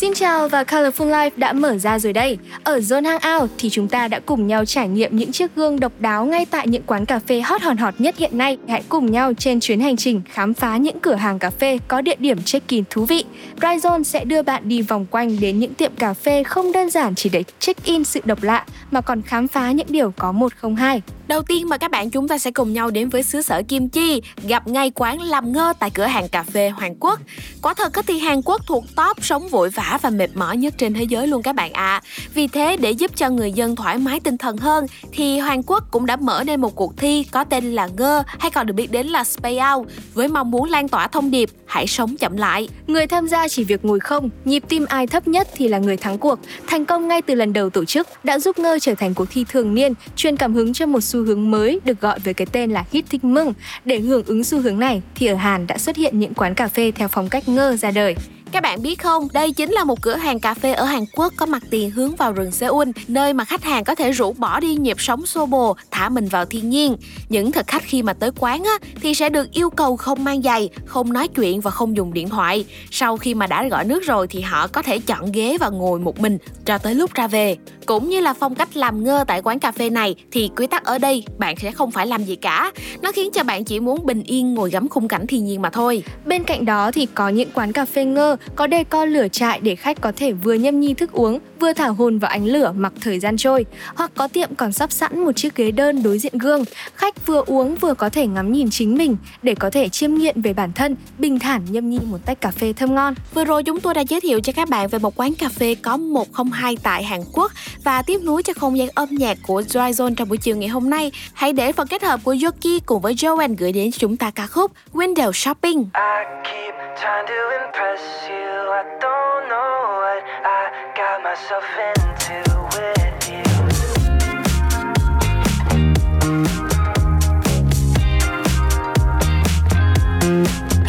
Xin 0.00 0.14
chào 0.14 0.48
và 0.48 0.62
Colorful 0.62 1.10
Life 1.10 1.30
đã 1.36 1.52
mở 1.52 1.78
ra 1.78 1.98
rồi 1.98 2.12
đây. 2.12 2.38
Ở 2.64 2.78
Zone 2.78 3.04
Hangout 3.04 3.50
thì 3.58 3.70
chúng 3.70 3.88
ta 3.88 4.08
đã 4.08 4.20
cùng 4.26 4.46
nhau 4.46 4.64
trải 4.64 4.88
nghiệm 4.88 5.16
những 5.16 5.32
chiếc 5.32 5.56
gương 5.56 5.80
độc 5.80 5.92
đáo 5.98 6.24
ngay 6.24 6.46
tại 6.46 6.68
những 6.68 6.82
quán 6.86 7.06
cà 7.06 7.18
phê 7.18 7.40
hot 7.40 7.62
hòn 7.62 7.76
hot 7.76 7.94
nhất 7.98 8.18
hiện 8.18 8.38
nay. 8.38 8.58
Hãy 8.68 8.82
cùng 8.88 9.12
nhau 9.12 9.32
trên 9.38 9.60
chuyến 9.60 9.80
hành 9.80 9.96
trình 9.96 10.22
khám 10.32 10.54
phá 10.54 10.76
những 10.76 11.00
cửa 11.00 11.14
hàng 11.14 11.38
cà 11.38 11.50
phê 11.50 11.78
có 11.88 12.00
địa 12.00 12.16
điểm 12.18 12.42
check-in 12.42 12.84
thú 12.90 13.04
vị. 13.04 13.24
Dryzone 13.60 14.02
sẽ 14.02 14.24
đưa 14.24 14.42
bạn 14.42 14.68
đi 14.68 14.82
vòng 14.82 15.06
quanh 15.10 15.40
đến 15.40 15.58
những 15.58 15.74
tiệm 15.74 15.94
cà 15.94 16.14
phê 16.14 16.42
không 16.42 16.72
đơn 16.72 16.90
giản 16.90 17.14
chỉ 17.14 17.30
để 17.30 17.44
check-in 17.60 18.04
sự 18.04 18.20
độc 18.24 18.42
lạ 18.42 18.64
mà 18.90 19.00
còn 19.00 19.22
khám 19.22 19.48
phá 19.48 19.70
những 19.70 19.86
điều 19.90 20.12
có 20.18 20.32
một 20.32 20.52
không 20.56 20.76
hai. 20.76 21.02
Đầu 21.28 21.42
tiên 21.42 21.68
mà 21.68 21.76
các 21.76 21.90
bạn 21.90 22.10
chúng 22.10 22.28
ta 22.28 22.38
sẽ 22.38 22.50
cùng 22.50 22.72
nhau 22.72 22.90
đến 22.90 23.08
với 23.08 23.22
xứ 23.22 23.42
sở 23.42 23.62
Kim 23.68 23.88
Chi, 23.88 24.22
gặp 24.42 24.68
ngay 24.68 24.90
quán 24.94 25.20
làm 25.20 25.52
ngơ 25.52 25.72
tại 25.78 25.90
cửa 25.90 26.04
hàng 26.04 26.28
cà 26.28 26.42
phê 26.42 26.68
Hoàng 26.68 26.94
Quốc. 27.00 27.20
Quả 27.62 27.74
thật 27.74 27.92
thì 28.06 28.18
Hàn 28.18 28.42
Quốc 28.42 28.62
thuộc 28.66 28.84
top 28.96 29.24
sống 29.24 29.48
vội 29.48 29.70
vã 29.70 29.87
và 29.96 30.10
mệt 30.10 30.30
mỏi 30.34 30.56
nhất 30.56 30.74
trên 30.78 30.94
thế 30.94 31.04
giới 31.04 31.26
luôn 31.26 31.42
các 31.42 31.54
bạn 31.54 31.72
ạ. 31.72 31.82
À. 31.82 32.02
Vì 32.34 32.48
thế 32.48 32.76
để 32.76 32.90
giúp 32.90 33.10
cho 33.16 33.30
người 33.30 33.52
dân 33.52 33.76
thoải 33.76 33.98
mái 33.98 34.20
tinh 34.20 34.38
thần 34.38 34.56
hơn 34.56 34.86
thì 35.12 35.38
Hàn 35.38 35.62
Quốc 35.62 35.84
cũng 35.90 36.06
đã 36.06 36.16
mở 36.16 36.42
nên 36.46 36.60
một 36.60 36.74
cuộc 36.74 36.96
thi 36.96 37.24
có 37.30 37.44
tên 37.44 37.72
là 37.72 37.88
ngơ 37.96 38.22
hay 38.38 38.50
còn 38.50 38.66
được 38.66 38.74
biết 38.74 38.90
đến 38.90 39.06
là 39.06 39.24
Spay 39.24 39.58
Out 39.74 39.88
với 40.14 40.28
mong 40.28 40.50
muốn 40.50 40.70
lan 40.70 40.88
tỏa 40.88 41.08
thông 41.08 41.30
điệp 41.30 41.50
hãy 41.66 41.86
sống 41.86 42.16
chậm 42.16 42.36
lại. 42.36 42.68
Người 42.86 43.06
tham 43.06 43.28
gia 43.28 43.48
chỉ 43.48 43.64
việc 43.64 43.84
ngồi 43.84 44.00
không, 44.00 44.30
nhịp 44.44 44.62
tim 44.68 44.84
ai 44.88 45.06
thấp 45.06 45.28
nhất 45.28 45.48
thì 45.54 45.68
là 45.68 45.78
người 45.78 45.96
thắng 45.96 46.18
cuộc. 46.18 46.38
Thành 46.66 46.84
công 46.84 47.08
ngay 47.08 47.22
từ 47.22 47.34
lần 47.34 47.52
đầu 47.52 47.70
tổ 47.70 47.84
chức 47.84 48.08
đã 48.24 48.38
giúp 48.38 48.58
ngơ 48.58 48.78
trở 48.78 48.94
thành 48.94 49.14
cuộc 49.14 49.26
thi 49.30 49.44
thường 49.48 49.74
niên, 49.74 49.92
truyền 50.16 50.36
cảm 50.36 50.54
hứng 50.54 50.72
cho 50.72 50.86
một 50.86 51.00
xu 51.00 51.24
hướng 51.24 51.50
mới 51.50 51.80
được 51.84 52.00
gọi 52.00 52.18
với 52.18 52.34
cái 52.34 52.46
tên 52.52 52.70
là 52.70 52.84
hit 52.92 53.04
thích 53.10 53.24
mưng. 53.24 53.52
Để 53.84 53.98
hưởng 53.98 54.24
ứng 54.26 54.44
xu 54.44 54.60
hướng 54.60 54.78
này 54.78 55.02
thì 55.14 55.26
ở 55.26 55.34
Hàn 55.34 55.66
đã 55.66 55.78
xuất 55.78 55.96
hiện 55.96 56.18
những 56.18 56.34
quán 56.34 56.54
cà 56.54 56.68
phê 56.68 56.92
theo 56.94 57.08
phong 57.08 57.28
cách 57.28 57.48
ngơ 57.48 57.76
ra 57.76 57.90
đời. 57.90 58.16
Các 58.52 58.62
bạn 58.62 58.82
biết 58.82 59.02
không, 59.02 59.28
đây 59.32 59.52
chính 59.52 59.72
là 59.72 59.84
một 59.84 60.02
cửa 60.02 60.16
hàng 60.16 60.40
cà 60.40 60.54
phê 60.54 60.72
ở 60.72 60.84
Hàn 60.84 61.04
Quốc 61.12 61.32
có 61.36 61.46
mặt 61.46 61.62
tiền 61.70 61.90
hướng 61.90 62.16
vào 62.16 62.32
rừng 62.32 62.52
Seoul, 62.52 62.88
nơi 63.08 63.32
mà 63.32 63.44
khách 63.44 63.64
hàng 63.64 63.84
có 63.84 63.94
thể 63.94 64.10
rủ 64.10 64.32
bỏ 64.32 64.60
đi 64.60 64.74
nhịp 64.74 65.00
sống 65.00 65.26
xô 65.26 65.46
bồ, 65.46 65.76
thả 65.90 66.08
mình 66.08 66.28
vào 66.28 66.44
thiên 66.44 66.70
nhiên. 66.70 66.96
Những 67.28 67.52
thực 67.52 67.66
khách 67.66 67.82
khi 67.82 68.02
mà 68.02 68.12
tới 68.12 68.30
quán 68.38 68.64
á, 68.64 68.88
thì 69.02 69.14
sẽ 69.14 69.28
được 69.28 69.52
yêu 69.52 69.70
cầu 69.70 69.96
không 69.96 70.24
mang 70.24 70.42
giày, 70.42 70.68
không 70.86 71.12
nói 71.12 71.28
chuyện 71.28 71.60
và 71.60 71.70
không 71.70 71.96
dùng 71.96 72.12
điện 72.12 72.28
thoại. 72.28 72.64
Sau 72.90 73.16
khi 73.16 73.34
mà 73.34 73.46
đã 73.46 73.68
gọi 73.68 73.84
nước 73.84 74.02
rồi 74.06 74.26
thì 74.26 74.40
họ 74.40 74.66
có 74.66 74.82
thể 74.82 74.98
chọn 74.98 75.32
ghế 75.32 75.56
và 75.60 75.68
ngồi 75.68 76.00
một 76.00 76.20
mình 76.20 76.38
cho 76.64 76.78
tới 76.78 76.94
lúc 76.94 77.14
ra 77.14 77.26
về. 77.26 77.56
Cũng 77.86 78.08
như 78.08 78.20
là 78.20 78.34
phong 78.34 78.54
cách 78.54 78.76
làm 78.76 79.04
ngơ 79.04 79.24
tại 79.26 79.42
quán 79.42 79.58
cà 79.58 79.72
phê 79.72 79.90
này 79.90 80.14
thì 80.30 80.50
quy 80.56 80.66
tắc 80.66 80.84
ở 80.84 80.98
đây 80.98 81.24
bạn 81.38 81.56
sẽ 81.56 81.72
không 81.72 81.90
phải 81.90 82.06
làm 82.06 82.24
gì 82.24 82.36
cả. 82.36 82.72
Nó 83.02 83.12
khiến 83.12 83.30
cho 83.32 83.42
bạn 83.44 83.64
chỉ 83.64 83.80
muốn 83.80 84.06
bình 84.06 84.22
yên 84.22 84.54
ngồi 84.54 84.70
ngắm 84.70 84.88
khung 84.88 85.08
cảnh 85.08 85.26
thiên 85.26 85.44
nhiên 85.44 85.62
mà 85.62 85.70
thôi. 85.70 86.02
Bên 86.24 86.44
cạnh 86.44 86.64
đó 86.64 86.90
thì 86.92 87.06
có 87.14 87.28
những 87.28 87.50
quán 87.54 87.72
cà 87.72 87.84
phê 87.84 88.04
ngơ 88.04 88.36
có 88.56 88.66
đề 88.66 88.84
co 88.84 89.04
lửa 89.04 89.28
trại 89.28 89.60
để 89.60 89.76
khách 89.76 90.00
có 90.00 90.12
thể 90.16 90.32
vừa 90.32 90.54
nhâm 90.54 90.80
nhi 90.80 90.94
thức 90.94 91.12
uống, 91.12 91.38
vừa 91.60 91.72
thả 91.72 91.86
hồn 91.86 92.18
vào 92.18 92.30
ánh 92.30 92.46
lửa 92.46 92.72
mặc 92.76 92.92
thời 93.00 93.18
gian 93.18 93.36
trôi. 93.36 93.64
Hoặc 93.94 94.10
có 94.14 94.28
tiệm 94.28 94.54
còn 94.54 94.72
sắp 94.72 94.92
sẵn 94.92 95.24
một 95.24 95.32
chiếc 95.36 95.54
ghế 95.54 95.70
đơn 95.70 96.02
đối 96.02 96.18
diện 96.18 96.38
gương, 96.38 96.64
khách 96.94 97.26
vừa 97.26 97.42
uống 97.46 97.76
vừa 97.76 97.94
có 97.94 98.08
thể 98.08 98.26
ngắm 98.26 98.52
nhìn 98.52 98.70
chính 98.70 98.96
mình 98.96 99.16
để 99.42 99.54
có 99.54 99.70
thể 99.70 99.88
chiêm 99.88 100.14
nghiệm 100.14 100.42
về 100.42 100.52
bản 100.52 100.72
thân, 100.72 100.96
bình 101.18 101.38
thản 101.38 101.62
nhâm 101.70 101.90
nhi 101.90 101.98
một 102.04 102.18
tách 102.26 102.40
cà 102.40 102.50
phê 102.50 102.72
thơm 102.72 102.94
ngon. 102.94 103.14
Vừa 103.34 103.44
rồi 103.44 103.62
chúng 103.62 103.80
tôi 103.80 103.94
đã 103.94 104.00
giới 104.00 104.20
thiệu 104.20 104.40
cho 104.40 104.52
các 104.56 104.68
bạn 104.68 104.88
về 104.88 104.98
một 104.98 105.16
quán 105.16 105.34
cà 105.34 105.48
phê 105.48 105.74
có 105.82 105.96
102 105.96 106.76
tại 106.82 107.04
Hàn 107.04 107.20
Quốc 107.32 107.52
và 107.84 108.02
tiếp 108.02 108.20
nối 108.22 108.42
cho 108.42 108.52
không 108.52 108.78
gian 108.78 108.88
âm 108.94 109.08
nhạc 109.10 109.38
của 109.46 109.62
Dry 109.62 109.78
Zone 109.78 110.14
trong 110.14 110.28
buổi 110.28 110.38
chiều 110.38 110.56
ngày 110.56 110.68
hôm 110.68 110.90
nay. 110.90 111.12
Hãy 111.34 111.52
để 111.52 111.72
phần 111.72 111.86
kết 111.86 112.02
hợp 112.02 112.20
của 112.24 112.36
Yoki 112.44 112.82
cùng 112.86 113.02
với 113.02 113.14
Joanne 113.14 113.54
gửi 113.58 113.72
đến 113.72 113.90
chúng 113.92 114.16
ta 114.16 114.30
ca 114.30 114.46
khúc 114.46 114.72
Window 114.92 115.32
Shopping. 115.32 115.78
I 115.78 116.24
keep 116.44 116.74
trying 116.96 117.26
to 117.26 117.38
impress 117.60 118.02
you. 118.27 118.27
I 118.30 118.84
don't 119.00 119.48
know 119.48 119.96
what 120.00 120.22
I 120.44 120.70
got 120.94 121.22
myself 121.24 121.64
into 121.96 122.44
with 122.74 123.28
you. 123.32 123.46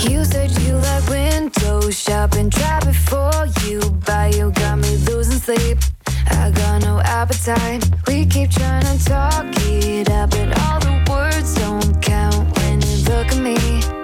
You 0.10 0.20
said 0.26 0.52
you 0.60 0.76
like 0.76 1.08
window 1.08 1.90
shopping, 1.90 2.50
try 2.50 2.80
before 2.82 3.48
you 3.64 3.80
buy. 4.06 4.32
You 4.36 4.52
got 4.52 4.80
me 4.80 4.98
losing 4.98 5.40
sleep. 5.40 5.78
I 6.28 6.52
got 6.52 6.82
no 6.82 7.00
appetite. 7.00 7.90
We 8.06 8.26
keep 8.26 8.52
trying 8.52 8.84
to 8.84 9.06
talk 9.06 9.46
it 9.66 10.10
out, 10.10 10.32
but 10.32 10.60
all 10.60 10.80
the 10.82 11.06
words 11.10 11.56
don't 11.56 12.02
count 12.02 12.58
when 12.58 12.82
you 12.82 12.98
look 13.06 13.28
at 13.28 13.38
me. 13.38 13.99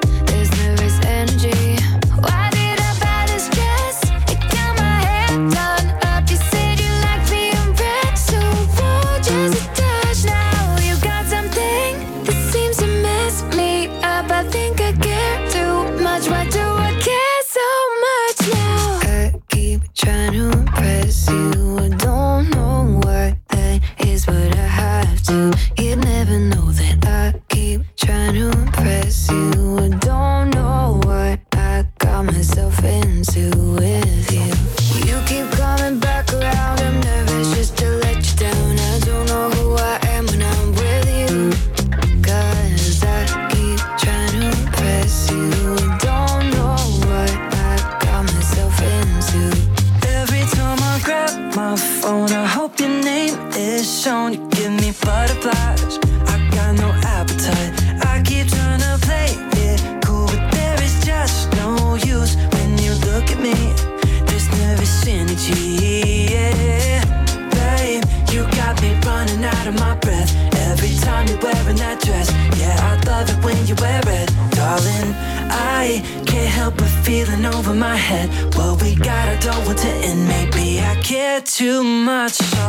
My 77.96 78.02
head. 78.02 78.30
What 78.56 78.82
we 78.82 78.94
got, 78.96 79.30
I 79.30 79.38
don't 79.38 79.66
want 79.66 79.80
to 79.80 79.94
end. 80.10 80.28
Maybe 80.28 80.82
I 80.82 80.96
care 81.02 81.40
too 81.40 81.82
much, 81.84 82.34
so 82.34 82.66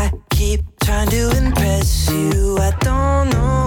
I 0.00 0.10
keep 0.30 0.60
trying 0.84 1.10
to 1.10 1.24
impress 1.36 2.10
you. 2.10 2.58
I 2.58 2.70
don't 2.80 3.30
know 3.30 3.63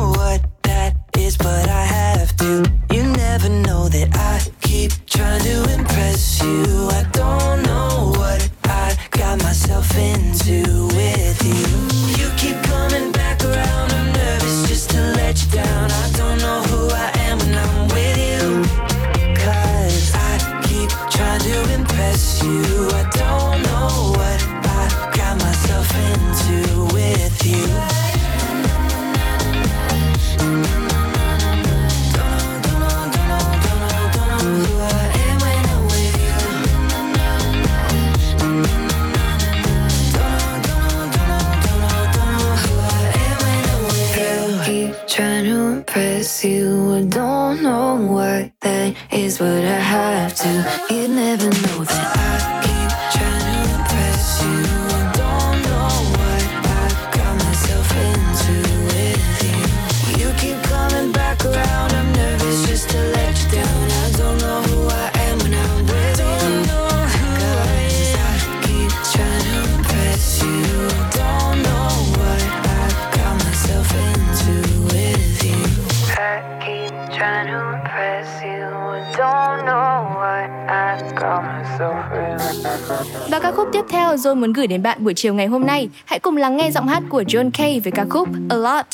gửi 84.68 84.78
đến 84.78 84.84
bạn 84.84 85.04
buổi 85.04 85.14
chiều 85.14 85.34
ngày 85.34 85.48
hôm 85.48 85.66
nay. 85.66 85.90
Hãy 86.06 86.20
cùng 86.20 86.38
lắng 86.38 86.58
nghe 86.58 86.72
giọng 86.72 86.88
hát 86.88 87.04
của 87.10 87.22
John 87.22 87.52
Kay 87.54 87.80
với 87.80 87.92
ca 87.92 88.06
khúc 88.10 88.30
A 88.50 88.56
Lot. 88.56 88.88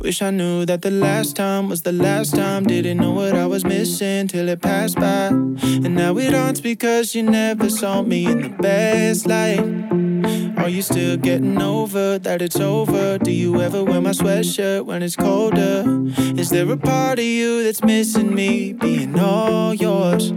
Wish 0.00 0.20
I 0.20 0.30
knew 0.30 0.66
that 0.66 0.82
the 0.82 0.90
last 0.90 1.36
time 1.36 1.68
was 1.68 1.82
the 1.84 1.92
last 1.92 2.36
time. 2.36 2.64
Didn't 2.64 2.96
know 2.96 3.14
what 3.14 3.34
I 3.34 3.46
was 3.46 3.64
missing 3.64 4.28
till 4.28 4.48
it 4.48 4.62
passed 4.62 4.96
by. 4.96 5.28
And 5.84 5.96
now 5.96 6.18
it 6.18 6.34
haunts 6.34 6.60
because 6.62 7.18
you 7.18 7.30
never 7.30 7.68
saw 7.70 8.02
me 8.02 8.16
in 8.16 8.42
the 8.42 8.48
best 8.58 9.26
light. 9.26 9.81
Are 10.56 10.68
you 10.68 10.82
still 10.82 11.16
getting 11.16 11.60
over 11.60 12.18
that 12.18 12.40
it's 12.40 12.60
over? 12.60 13.18
Do 13.18 13.32
you 13.32 13.60
ever 13.60 13.82
wear 13.82 14.00
my 14.00 14.10
sweatshirt 14.10 14.84
when 14.84 15.02
it's 15.02 15.16
colder? 15.16 15.84
Is 16.38 16.50
there 16.50 16.70
a 16.70 16.76
part 16.76 17.18
of 17.18 17.24
you 17.24 17.62
that's 17.64 17.82
missing 17.82 18.34
me 18.34 18.72
being 18.72 19.18
all 19.18 19.74
yours? 19.74 20.32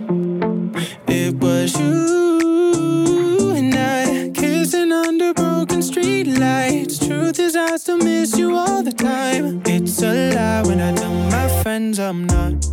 It 1.07 1.35
was 1.35 1.79
you 1.79 3.51
and 3.55 3.73
I 3.75 4.31
kissing 4.34 4.91
under 4.91 5.34
broken 5.34 5.81
street 5.81 6.27
lights. 6.27 6.97
Truth 6.99 7.39
is, 7.39 7.55
I 7.55 7.77
still 7.77 7.97
miss 7.97 8.38
you 8.38 8.55
all 8.55 8.84
the 8.84 8.93
time. 8.93 9.62
It's 9.65 10.01
a 10.01 10.34
lie 10.34 10.63
when 10.63 10.81
I 10.81 10.93
tell 10.93 11.13
my 11.29 11.63
friends 11.63 11.99
I'm 11.99 12.25
not. 12.25 12.67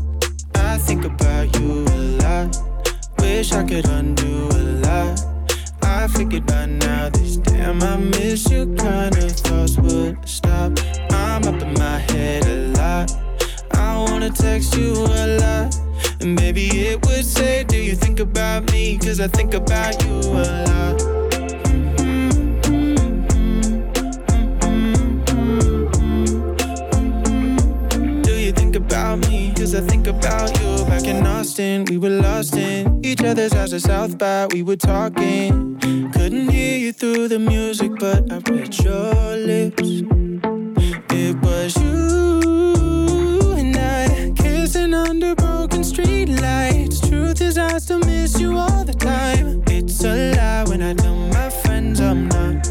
I 0.55 0.79
think 0.79 1.05
about 1.05 1.59
you 1.59 1.85
a 1.85 1.99
lot. 2.23 2.57
Wish 3.19 3.53
I 3.53 3.63
could 3.65 3.87
undo 3.89 4.49
a 4.49 4.63
lot. 4.87 5.32
Figured 6.15 6.47
by 6.47 6.67
now 6.67 7.09
this 7.09 7.37
damn 7.39 7.83
I 7.83 7.97
miss 7.97 8.51
you 8.51 8.67
kind 8.77 9.17
of 9.17 9.33
thoughts 9.33 9.79
would 9.79 10.29
stop. 10.29 10.79
I'm 11.11 11.43
up 11.45 11.61
in 11.63 11.75
my 11.75 11.99
head 11.99 12.47
a 12.47 12.69
lot. 12.79 13.13
I 13.73 13.99
wanna 13.99 14.31
text 14.31 14.77
you 14.77 14.93
a 14.93 15.39
lot. 15.41 15.77
And 16.21 16.35
maybe 16.35 16.67
it 16.67 17.05
would 17.07 17.25
say, 17.25 17.65
Do 17.65 17.77
you 17.77 17.97
think 17.97 18.21
about 18.21 18.71
me? 18.73 18.99
Cause 18.99 19.21
I 19.21 19.29
think 19.29 19.55
about 19.55 20.05
you 20.05 20.13
a 20.21 20.45
lot. 20.69 20.99
Do 28.23 28.33
you 28.39 28.53
think 28.53 28.77
about 28.77 29.19
me? 29.29 29.53
Cause 29.57 29.75
I 29.75 29.81
think 29.81 30.07
about 30.07 30.61
you. 30.61 30.92
In 31.13 31.27
Austin, 31.27 31.85
we 31.91 31.99
were 31.99 32.09
lost 32.09 32.57
in 32.57 33.05
each 33.05 33.23
other's 33.23 33.53
house 33.53 33.75
at 33.75 33.83
South 33.83 34.17
by. 34.17 34.47
We 34.47 34.63
were 34.63 34.77
talking. 34.77 35.79
Couldn't 36.15 36.49
hear 36.49 36.79
you 36.79 36.93
through 36.95 37.29
the 37.29 37.39
music, 37.39 37.93
but 38.01 38.33
I 38.33 38.39
read 38.51 38.79
your 38.83 39.37
lips. 39.37 39.91
It 41.11 41.37
was 41.43 41.77
you 41.77 43.53
and 43.59 43.77
I 43.77 44.33
kissing 44.37 44.95
under 44.95 45.35
broken 45.35 45.85
street 45.85 46.31
lights. 46.31 47.07
Truth 47.07 47.43
is, 47.43 47.59
I 47.59 47.77
still 47.77 47.99
miss 47.99 48.41
you 48.41 48.57
all 48.57 48.83
the 48.83 48.95
time. 48.95 49.63
It's 49.67 50.03
a 50.05 50.35
lie 50.35 50.65
when 50.65 50.81
I 50.81 50.95
tell 50.95 51.15
my 51.15 51.51
friends 51.51 52.01
I'm 52.01 52.27
not. 52.29 52.67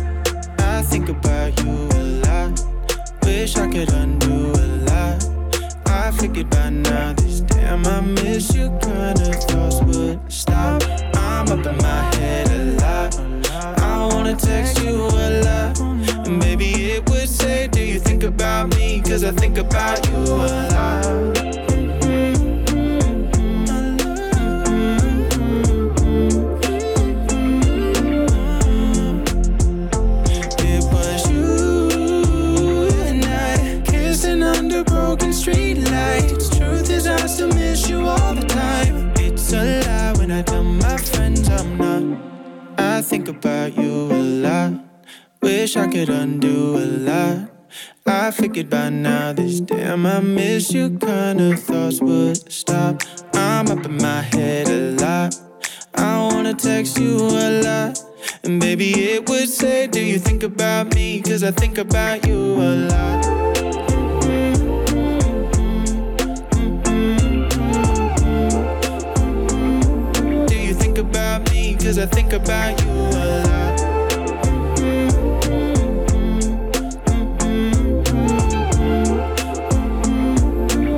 I 0.57 0.81
think 0.81 1.09
about 1.09 1.63
you 1.63 1.73
a 1.93 2.03
lot. 2.25 2.65
Wish 3.23 3.55
I 3.57 3.67
could 3.67 3.93
undo 3.93 4.51
a 4.53 4.65
lot. 4.89 5.30
Figured 6.19 6.49
by 6.49 6.69
now 6.69 7.13
this 7.13 7.41
damn 7.41 7.85
I 7.87 8.01
miss 8.01 8.53
you 8.53 8.69
kind 8.81 9.19
of 9.19 9.35
thoughts 9.45 9.81
would 9.83 10.19
stop. 10.31 10.83
I'm 11.15 11.47
up 11.49 11.65
in 11.65 11.77
my 11.77 12.15
head 12.15 12.49
a 12.51 12.63
lot. 12.81 13.79
I 13.79 14.07
wanna 14.13 14.35
text 14.35 14.83
you 14.83 14.95
a 14.95 15.41
lot. 15.43 15.79
And 15.79 16.37
maybe 16.39 16.91
it 16.91 17.09
would 17.09 17.27
say, 17.29 17.67
Do 17.67 17.81
you 17.81 17.99
think 17.99 18.23
about 18.23 18.75
me? 18.75 19.01
Cause 19.01 19.23
I 19.23 19.31
think 19.31 19.57
about 19.57 20.07
you 20.07 20.17
a 20.17 20.47
lot. 20.73 21.70
Is, 37.31 37.41
I 37.41 37.45
miss 37.45 37.89
you 37.89 38.05
all 38.05 38.33
the 38.35 38.45
time. 38.45 39.13
It's 39.15 39.53
a 39.53 39.79
lie 39.85 40.13
when 40.19 40.31
I 40.31 40.41
tell 40.41 40.63
my 40.63 40.97
friends 40.97 41.47
I'm 41.47 41.77
not. 41.77 42.19
I 42.77 43.01
think 43.01 43.29
about 43.29 43.77
you 43.77 44.11
a 44.11 44.21
lot. 44.45 44.73
Wish 45.41 45.77
I 45.77 45.87
could 45.87 46.09
undo 46.09 46.75
a 46.77 46.85
lot. 47.07 47.49
I 48.05 48.31
figured 48.31 48.69
by 48.69 48.89
now 48.89 49.31
this 49.31 49.61
damn 49.61 50.05
I 50.05 50.19
miss 50.19 50.73
you 50.73 50.97
kind 50.97 51.39
of 51.39 51.63
thoughts 51.63 52.01
would 52.01 52.51
stop. 52.51 53.01
I'm 53.33 53.67
up 53.69 53.85
in 53.85 53.95
my 53.95 54.21
head 54.33 54.67
a 54.67 54.91
lot. 54.99 55.39
I 55.95 56.17
wanna 56.27 56.53
text 56.53 56.99
you 56.99 57.15
a 57.15 57.61
lot. 57.63 57.97
And 58.43 58.59
baby, 58.59 58.91
it 59.13 59.29
would 59.29 59.47
say, 59.47 59.87
Do 59.87 60.01
you 60.01 60.19
think 60.19 60.43
about 60.43 60.93
me? 60.95 61.21
Cause 61.21 61.43
I 61.43 61.51
think 61.51 61.77
about 61.77 62.27
you 62.27 62.55
a 62.55 62.71
lot. 62.91 63.50
Cause 71.91 71.99
I 71.99 72.05
think 72.05 72.31
about 72.31 72.81
you 72.85 72.89
a 72.89 73.43
lot. 73.49 73.77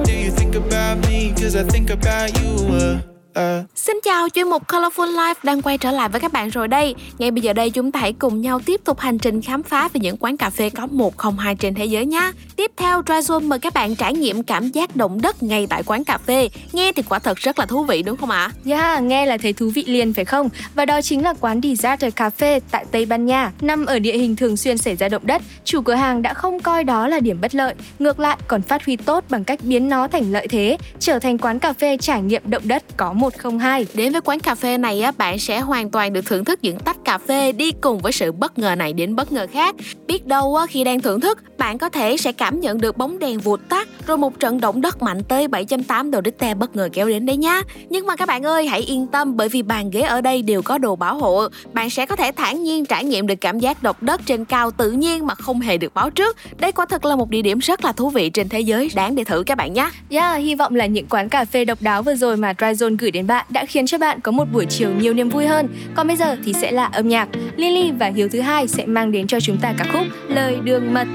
Do 0.06 0.14
you 0.14 0.30
think 0.30 0.54
about 0.54 1.00
me? 1.08 1.34
Cause 1.34 1.56
I 1.56 1.64
think 1.64 1.90
about 1.90 2.40
you 2.40 3.13
lot. 3.36 3.66
Xin 3.76 4.00
chào, 4.04 4.30
chuyên 4.30 4.50
mục 4.50 4.68
Colorful 4.68 5.16
Life 5.16 5.36
đang 5.44 5.62
quay 5.62 5.78
trở 5.78 5.92
lại 5.92 6.10
với 6.10 6.22
các 6.22 6.34
bạn 6.34 6.50
rồi 6.50 6.68
đây. 6.68 6.96
Ngay 7.18 7.32
bây 7.32 7.42
giờ 7.42 7.54
đây 7.54 7.70
chúng 7.70 7.92
ta 7.92 8.00
hãy 8.00 8.14
cùng 8.14 8.42
nhau 8.42 8.60
tiếp 8.66 8.82
tục 8.84 9.00
hành 9.00 9.18
trình 9.18 9.42
khám 9.42 9.64
phá 9.64 9.90
về 9.94 10.00
những 10.00 10.18
quán 10.18 10.38
cà 10.38 10.50
phê 10.50 10.70
có 10.70 10.88
102 10.92 11.56
trên 11.56 11.76
thế 11.76 11.86
giới 11.86 12.06
nhé. 12.06 12.32
Tiếp 12.56 12.72
theo, 12.78 13.02
Dryzone 13.02 13.48
mời 13.48 13.60
các 13.60 13.74
bạn 13.74 13.96
trải 13.96 14.14
nghiệm 14.14 14.44
cảm 14.44 14.70
giác 14.70 14.96
động 14.96 15.22
đất 15.22 15.44
ngay 15.44 15.68
tại 15.70 15.84
quán 15.84 16.04
cà 16.04 16.18
phê. 16.18 16.50
Nghe 16.74 16.92
thì 16.92 17.04
quả 17.10 17.20
thật 17.20 17.38
rất 17.38 17.60
là 17.60 17.66
thú 17.66 17.84
vị 17.84 18.04
đúng 18.04 18.18
không 18.18 18.30
ạ? 18.30 18.52
Yeah, 18.66 19.04
nghe 19.04 19.26
là 19.26 19.38
thấy 19.38 19.54
thú 19.54 19.72
vị 19.76 19.84
liền 19.88 20.14
phải 20.14 20.26
không? 20.26 20.50
Và 20.76 20.86
đó 20.86 21.02
chính 21.02 21.24
là 21.24 21.34
quán 21.40 21.62
Disaster 21.62 22.14
Cafe 22.14 22.60
tại 22.72 22.86
Tây 22.92 23.06
Ban 23.06 23.26
Nha. 23.26 23.52
Nằm 23.62 23.86
ở 23.86 24.00
địa 24.00 24.18
hình 24.18 24.36
thường 24.36 24.58
xuyên 24.58 24.78
xảy 24.78 24.96
ra 24.96 25.10
động 25.10 25.28
đất, 25.28 25.42
chủ 25.64 25.82
cửa 25.82 25.94
hàng 25.94 26.22
đã 26.22 26.34
không 26.34 26.60
coi 26.60 26.84
đó 26.84 27.08
là 27.08 27.20
điểm 27.20 27.42
bất 27.42 27.56
lợi, 27.56 27.74
ngược 28.00 28.20
lại 28.20 28.38
còn 28.48 28.62
phát 28.62 28.86
huy 28.86 28.96
tốt 28.96 29.24
bằng 29.30 29.44
cách 29.44 29.60
biến 29.64 29.90
nó 29.90 30.08
thành 30.08 30.32
lợi 30.32 30.48
thế, 30.48 30.78
trở 31.00 31.20
thành 31.20 31.38
quán 31.38 31.60
cà 31.60 31.74
phê 31.74 31.98
trải 31.98 32.22
nghiệm 32.22 32.42
động 32.46 32.64
đất 32.66 32.84
có 32.98 33.14
102. 33.24 33.86
Đến 33.94 34.12
với 34.12 34.22
quán 34.22 34.40
cà 34.40 34.56
phê 34.56 34.78
này 34.78 35.02
á, 35.02 35.12
bạn 35.12 35.40
sẽ 35.40 35.60
hoàn 35.60 35.90
toàn 35.90 36.14
được 36.14 36.26
thưởng 36.26 36.46
thức 36.46 36.60
những 36.62 36.80
tách 36.80 36.98
cà 37.06 37.18
phê 37.18 37.52
đi 37.52 37.72
cùng 37.72 38.00
với 38.00 38.12
sự 38.12 38.32
bất 38.32 38.60
ngờ 38.60 38.76
này 38.76 38.94
đến 38.94 39.16
bất 39.16 39.32
ngờ 39.32 39.48
khác. 39.54 39.76
Biết 40.08 40.28
đâu 40.28 40.56
á, 40.56 40.66
khi 40.66 40.84
đang 40.84 41.02
thưởng 41.02 41.20
thức, 41.20 41.40
bạn 41.58 41.78
có 41.78 41.90
thể 41.90 42.18
sẽ 42.18 42.32
cảm 42.32 42.60
nhận 42.60 42.82
được 42.82 42.98
bóng 42.98 43.20
đèn 43.20 43.40
vụt 43.40 43.60
tắt 43.70 43.88
rồi 44.08 44.18
một 44.18 44.40
trận 44.40 44.62
động 44.62 44.82
đất 44.82 45.02
mạnh 45.02 45.24
tới 45.24 45.48
7.8 45.48 46.12
độ 46.12 46.22
Richter 46.26 46.58
bất 46.58 46.76
ngờ 46.76 46.90
kéo 46.94 47.08
đến 47.08 47.26
đấy 47.26 47.38
nhá. 47.38 47.62
Nhưng 47.90 48.06
mà 48.06 48.16
các 48.16 48.28
bạn 48.28 48.44
ơi, 48.44 48.68
hãy 48.68 48.82
yên 48.82 49.08
tâm 49.08 49.38
bởi 49.38 49.50
vì 49.50 49.62
bàn 49.62 49.92
ghế 49.92 50.02
ở 50.02 50.22
đây 50.22 50.42
đều 50.42 50.62
có 50.62 50.78
đồ 50.78 50.96
bảo 50.96 51.16
hộ. 51.16 51.48
Bạn 51.74 51.90
sẽ 51.90 52.06
có 52.06 52.16
thể 52.16 52.32
thản 52.32 52.64
nhiên 52.64 52.86
trải 52.86 53.04
nghiệm 53.06 53.28
được 53.28 53.42
cảm 53.42 53.60
giác 53.60 53.84
động 53.84 53.96
đất 54.02 54.22
trên 54.26 54.46
cao 54.46 54.72
tự 54.72 54.92
nhiên 54.92 55.26
mà 55.26 55.36
không 55.36 55.60
hề 55.60 55.78
được 55.78 55.94
báo 55.94 56.10
trước. 56.10 56.38
Đây 56.58 56.72
quả 56.72 56.86
thực 56.86 57.06
là 57.06 57.16
một 57.16 57.30
địa 57.30 57.42
điểm 57.42 57.60
rất 57.60 57.86
là 57.86 57.92
thú 57.92 58.10
vị 58.10 58.30
trên 58.30 58.50
thế 58.50 58.60
giới, 58.60 58.90
đáng 58.96 59.16
để 59.16 59.24
thử 59.24 59.44
các 59.46 59.58
bạn 59.58 59.74
nhé. 59.74 59.82
Yeah, 59.82 59.92
dạ, 60.10 60.36
hy 60.36 60.56
vọng 60.56 60.76
là 60.76 60.86
những 60.86 61.08
quán 61.10 61.30
cà 61.30 61.46
phê 61.46 61.66
độc 61.66 61.82
đáo 61.82 62.04
vừa 62.04 62.16
rồi 62.16 62.38
mà 62.38 62.54
Dryzone 62.54 62.98
gửi 63.00 63.12
đến 63.14 63.28
bạn 63.28 63.46
đã 63.50 63.66
khiến 63.66 63.86
cho 63.86 63.98
bạn 63.98 64.20
có 64.22 64.32
một 64.32 64.46
buổi 64.54 64.66
chiều 64.66 64.90
nhiều 64.90 65.14
niềm 65.14 65.30
vui 65.30 65.48
hơn. 65.48 65.68
Còn 65.96 66.08
bây 66.08 66.16
giờ 66.16 66.36
thì 66.46 66.54
sẽ 66.54 66.72
là 66.72 66.86
âm 66.86 67.08
nhạc. 67.08 67.30
Lily 67.56 67.92
và 67.92 68.12
Hiếu 68.16 68.30
thứ 68.32 68.42
hai 68.42 68.68
sẽ 68.68 68.86
mang 68.86 69.12
đến 69.12 69.28
cho 69.28 69.40
chúng 69.40 69.58
ta 69.58 69.74
ca 69.78 69.86
khúc 69.94 70.04
Lời 70.28 70.58
đường 70.64 70.94
mật. 70.94 71.08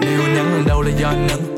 Nếu 0.00 0.20
nhắn 0.34 0.52
lần 0.52 0.64
đầu 0.66 0.82
là 0.82 0.90
do 1.00 1.12
nắng 1.12 1.51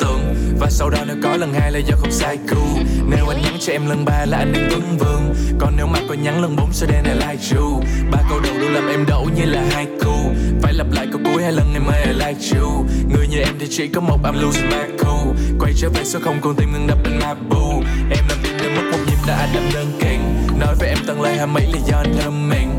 và 0.59 0.71
sau 0.71 0.91
đó 0.91 0.99
nếu 1.07 1.17
có 1.23 1.37
lần 1.37 1.53
hai 1.53 1.73
là 1.73 1.79
do 1.79 1.97
không 1.97 2.13
sai 2.13 2.39
cú 2.51 2.79
Nếu 3.11 3.29
anh 3.29 3.43
nhắn 3.43 3.57
cho 3.61 3.73
em 3.73 3.87
lần 3.87 4.05
ba 4.05 4.25
là 4.27 4.39
anh 4.39 4.53
đang 4.53 4.69
tuấn 4.71 4.83
vương. 4.99 5.35
Còn 5.59 5.77
nếu 5.77 5.87
mà 5.87 5.99
có 6.09 6.15
nhắn 6.15 6.43
lần 6.43 6.57
bốn 6.57 6.73
sẽ 6.73 6.87
đen 6.87 7.05
là 7.05 7.15
like 7.15 7.57
you 7.57 7.83
Ba 8.11 8.19
câu 8.31 8.41
đầu 8.41 8.55
luôn 8.55 8.75
làm 8.75 8.89
em 8.89 9.05
đổ 9.09 9.27
như 9.37 9.45
là 9.45 9.65
hai 9.71 9.87
cu. 10.05 10.15
Phải 10.63 10.73
lặp 10.73 10.87
lại 10.93 11.07
câu 11.13 11.21
cuối 11.25 11.43
hai 11.43 11.53
lần 11.53 11.75
em 11.75 11.87
ơi 11.87 12.05
I 12.05 12.13
like 12.13 12.59
you 12.59 12.87
Người 13.13 13.29
như 13.29 13.39
em 13.39 13.55
thì 13.59 13.67
chỉ 13.71 13.89
có 13.89 14.01
một, 14.01 14.19
I'm 14.23 14.43
losing 14.43 14.71
my 14.71 14.97
cool. 14.99 15.29
Quay 15.61 15.73
trở 15.77 15.89
về 15.89 16.05
số 16.05 16.19
không 16.23 16.39
còn 16.41 16.55
tim 16.57 16.73
ngừng 16.73 16.87
đập 16.87 16.99
bên 17.05 17.19
ma 17.19 17.35
bù 17.35 17.83
Em 18.11 18.25
làm 18.29 18.39
tim 18.43 18.53
đến 18.63 18.75
mất 18.75 18.83
một 18.93 18.99
nhịp 19.07 19.19
đã 19.27 19.37
anh 19.37 19.55
làm 19.55 19.65
đơn 19.75 19.87
kiện 20.01 20.21
Nói 20.61 20.75
với 20.79 20.89
em 20.89 20.99
tăng 21.07 21.23
lời 21.23 21.37
hai 21.37 21.47
mấy 21.47 21.67
là 21.73 21.79
do 21.87 21.97
anh 21.97 22.15
thơm 22.21 22.49
mình. 22.49 22.74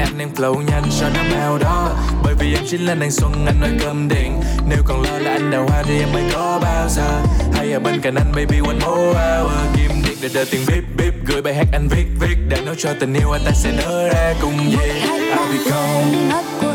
Anh 0.00 0.18
đang 0.18 0.34
flow 0.34 0.62
nhanh 0.62 0.84
cho 1.00 1.08
nó 1.14 1.22
mau 1.36 1.58
đó. 1.58 1.90
Bởi 2.22 2.34
vì 2.34 2.54
em 2.54 2.64
chính 2.70 2.86
là 2.86 2.94
nàng 2.94 3.10
xuân 3.10 3.46
anh 3.46 3.60
nói 3.60 3.70
cơm 3.80 4.08
điện. 4.08 4.40
Nếu 4.68 4.78
còn 4.84 5.02
lo 5.02 5.18
là 5.18 5.32
anh 5.32 5.50
đào 5.50 5.66
hoa 5.68 5.82
thì 5.82 5.98
em 5.98 6.12
mới 6.12 6.22
có 6.32 6.58
bao 6.62 6.88
giờ. 6.88 7.22
Hay 7.52 7.72
ở 7.72 7.80
bên 7.80 8.00
cạnh 8.00 8.14
anh 8.14 8.32
baby 8.32 8.58
one 8.58 8.74
more 8.74 9.12
hour. 9.12 9.52
Kim 9.76 9.90
điện 10.04 10.18
để 10.22 10.28
đợi 10.34 10.46
tiền 10.50 10.60
bíp 10.68 10.84
bíp 10.96 11.14
Gửi 11.26 11.42
bài 11.42 11.54
hát 11.54 11.66
anh 11.72 11.88
viết 11.88 12.06
viết. 12.20 12.36
Để 12.48 12.60
nói 12.66 12.74
cho 12.78 12.90
tình 13.00 13.14
yêu 13.14 13.30
anh 13.30 13.42
ta 13.44 13.50
sẽ 13.54 13.72
nở 13.76 14.08
ra 14.08 14.34
cùng 14.40 14.70
gì 14.70 14.76
I'll 14.76 15.52
be 15.52 15.70
gone 15.70 16.73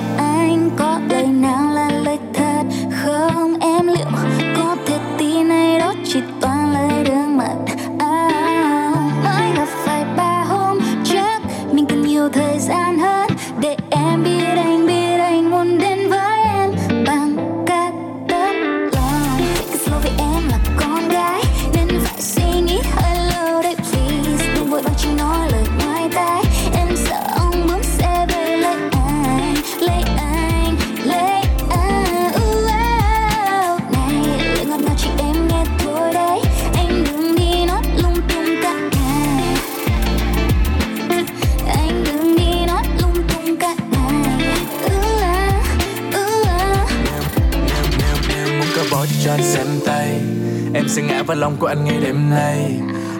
lòng 51.39 51.55
của 51.59 51.67
anh 51.67 51.85
ngay 51.85 51.97
đêm 52.03 52.29
nay. 52.29 52.71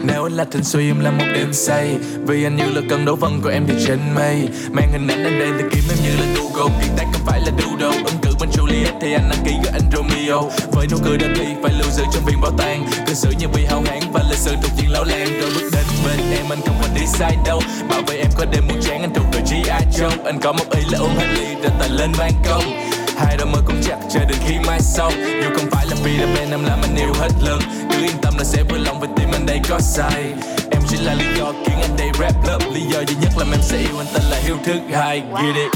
Nếu 0.04 0.24
anh 0.24 0.34
là 0.34 0.44
tình 0.44 0.64
suy, 0.64 0.88
em 0.88 1.00
là 1.00 1.12
một 1.12 1.26
đêm 1.34 1.54
say. 1.54 1.98
Vì 2.28 2.44
anh 2.44 2.56
như 2.56 2.64
là 2.64 2.82
cơn 2.90 3.06
đấu 3.06 3.16
vân 3.16 3.42
của 3.42 3.50
em 3.50 3.66
thì 3.68 3.74
trên 3.88 4.00
mây. 4.16 4.50
Mang 4.72 4.92
hình 4.92 5.08
ảnh 5.08 5.24
anh 5.24 5.40
đây 5.40 5.50
thì 5.58 5.64
kiếm 5.72 5.84
em 5.90 5.98
như 6.04 6.12
là 6.20 6.34
Google 6.36 6.76
Kiệt 6.82 6.92
tác 6.98 7.06
không 7.14 7.22
phải 7.26 7.40
là 7.40 7.52
doodle 7.60 8.04
Ứng 8.06 8.18
cử 8.22 8.30
bên 8.40 8.50
Juliet 8.50 8.94
thì 9.02 9.14
anh 9.14 9.30
đăng 9.30 9.46
ký 9.46 9.52
với 9.64 9.72
anh 9.72 9.92
Romeo. 9.94 10.52
Với 10.72 10.88
nụ 10.92 10.98
cười 11.06 11.18
đơn 11.18 11.34
đi 11.34 11.46
phải 11.64 11.74
lưu 11.80 11.92
giữ 11.92 12.04
trong 12.14 12.26
viện 12.26 12.42
bảo 12.42 12.52
tàng. 12.58 12.86
Cư 13.08 13.14
xử 13.14 13.30
như 13.40 13.48
bị 13.48 13.66
hao 13.66 13.82
hán 13.86 14.00
và 14.14 14.24
lịch 14.30 14.40
sử 14.40 14.52
thuộc 14.62 14.72
diện 14.78 14.92
lão 14.92 15.04
lan 15.04 15.40
Rồi 15.42 15.50
bước 15.56 15.70
đến 15.74 15.86
bên 16.06 16.20
em, 16.38 16.46
anh 16.50 16.62
không 16.66 16.76
còn 16.82 16.92
đi 16.96 17.06
sai 17.06 17.38
đâu. 17.46 17.62
Bảo 17.90 18.02
vệ 18.08 18.18
em 18.18 18.32
có 18.38 18.46
đêm 18.52 18.68
muốn 18.68 18.78
chán, 18.82 19.02
anh 19.02 19.14
thuộc 19.14 19.26
về 19.34 19.42
gi 19.46 19.70
Joe. 20.00 20.26
Anh 20.26 20.40
có 20.42 20.54
một 20.54 20.66
ý 20.72 20.82
là 20.92 21.00
uống 21.00 21.16
hành 21.18 21.34
ly 21.36 21.46
rồi 21.62 21.72
tài 21.80 21.90
lên 21.90 22.12
ban 22.18 22.32
công. 22.50 22.89
Hai 23.20 23.38
đôi 23.38 23.48
mơ 23.48 23.62
cũng 23.66 23.82
chặt, 23.82 23.98
chờ 24.10 24.20
đến 24.20 24.38
khi 24.48 24.56
mai 24.68 24.80
sau. 24.82 25.12
Dù 25.44 25.50
không 25.56 25.70
phải 25.72 25.86
là 25.86 25.96
vì 26.04 26.18
là 26.18 26.26
bên 26.36 26.52
em 26.52 26.64
làm 26.64 26.80
anh 26.82 26.96
yêu 26.96 27.14
hết 27.20 27.30
lần. 27.42 27.60
Cứ 27.92 28.02
yên 28.02 28.18
tâm 28.22 28.34
là 28.38 28.44
sẽ 28.44 28.64
vui 28.64 28.80
lòng 28.80 29.00
vì 29.00 29.08
tim 29.16 29.30
anh 29.34 29.46
đây 29.46 29.60
có 29.70 29.80
sai 29.80 30.34
Em 30.72 30.82
chỉ 30.90 30.98
là 30.98 31.14
lý 31.14 31.26
do 31.38 31.54
khiến 31.66 31.78
anh 31.82 31.98
đây 31.98 32.10
rap 32.20 32.48
lớp 32.48 32.60
Lý 32.74 32.82
do 32.82 33.00
duy 33.08 33.16
nhất 33.22 33.32
là 33.38 33.46
em 33.52 33.62
sẽ 33.62 33.78
yêu 33.78 33.98
anh 34.00 34.08
tên 34.14 34.24
là 34.24 34.38
hiếu 34.44 34.58
thức 34.64 34.82
hai. 34.94 35.20
Get 35.20 35.56
it? 35.56 35.72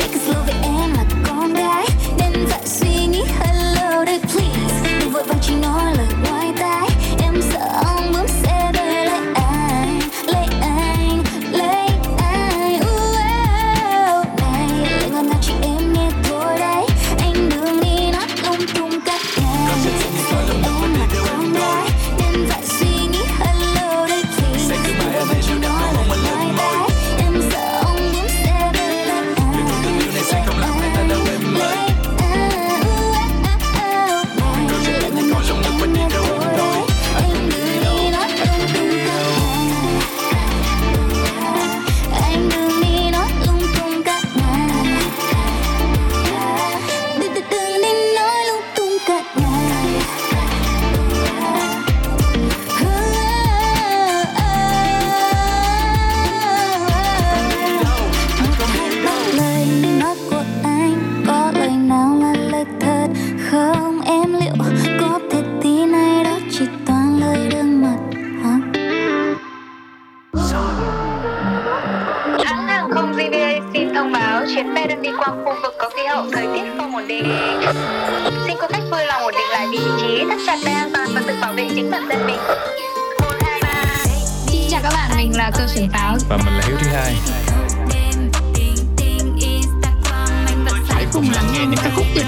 Take 0.00 0.18
slow 0.26 0.44
em 0.46 0.92
là 0.94 1.04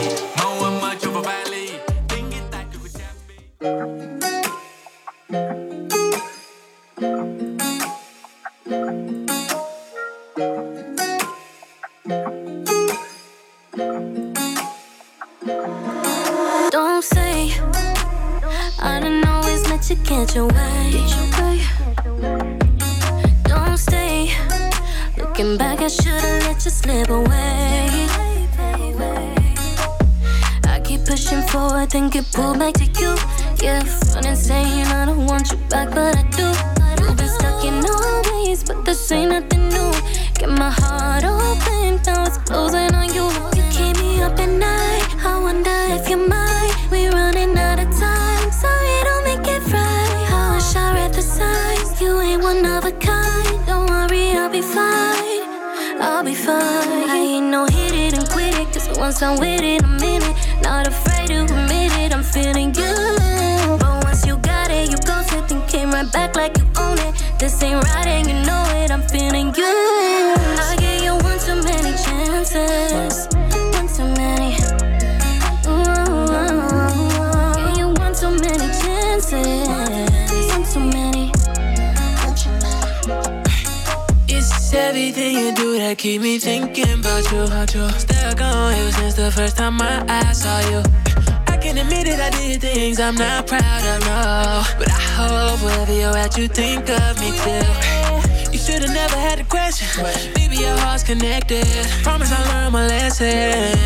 learn. 103.21 103.77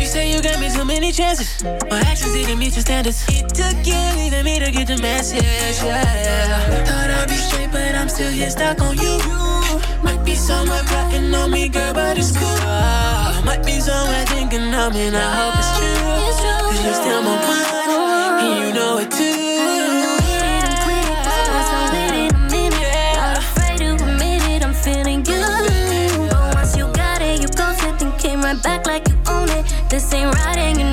You 0.00 0.06
say 0.06 0.32
you 0.32 0.42
gave 0.42 0.60
me 0.60 0.68
so 0.68 0.84
many 0.84 1.12
chances. 1.12 1.62
My 1.62 2.00
actions 2.00 2.32
didn't 2.32 2.58
meet 2.58 2.74
your 2.74 2.82
standards. 2.82 3.24
It 3.28 3.48
took 3.54 3.76
you 3.86 4.00
leaving 4.16 4.44
me 4.44 4.58
to 4.58 4.70
get 4.70 4.88
the 4.88 4.98
message. 4.98 5.42
Yeah. 5.42 6.84
Thought 6.84 7.10
I'd 7.10 7.28
be 7.28 7.36
straight, 7.36 7.70
but 7.70 7.94
I'm 7.94 8.08
still 8.08 8.30
here 8.30 8.50
stuck 8.50 8.80
on 8.80 8.96
you. 8.98 9.18
Might 10.02 10.24
be 10.24 10.34
someone 10.34 10.84
plotting 10.86 11.34
on 11.34 11.50
me, 11.50 11.68
girl, 11.68 11.94
but 11.94 12.18
it's 12.18 12.36
cool. 12.36 12.48
Might 13.44 13.62
be 13.64 13.78
somewhere 13.80 14.26
thinking 14.26 14.74
of 14.74 14.92
me, 14.94 15.06
and 15.08 15.16
I 15.16 15.28
hope 15.38 15.58
it's 15.60 15.72
true. 15.78 16.00
Cause 16.70 16.84
you're 16.84 16.94
still 16.94 17.22
my 17.22 17.36
one, 17.46 18.44
and 18.44 18.66
you 18.66 18.74
know 18.74 18.98
it 18.98 19.10
too. 19.10 19.49
This 29.90 30.14
ain't 30.14 30.32
right 30.36 30.89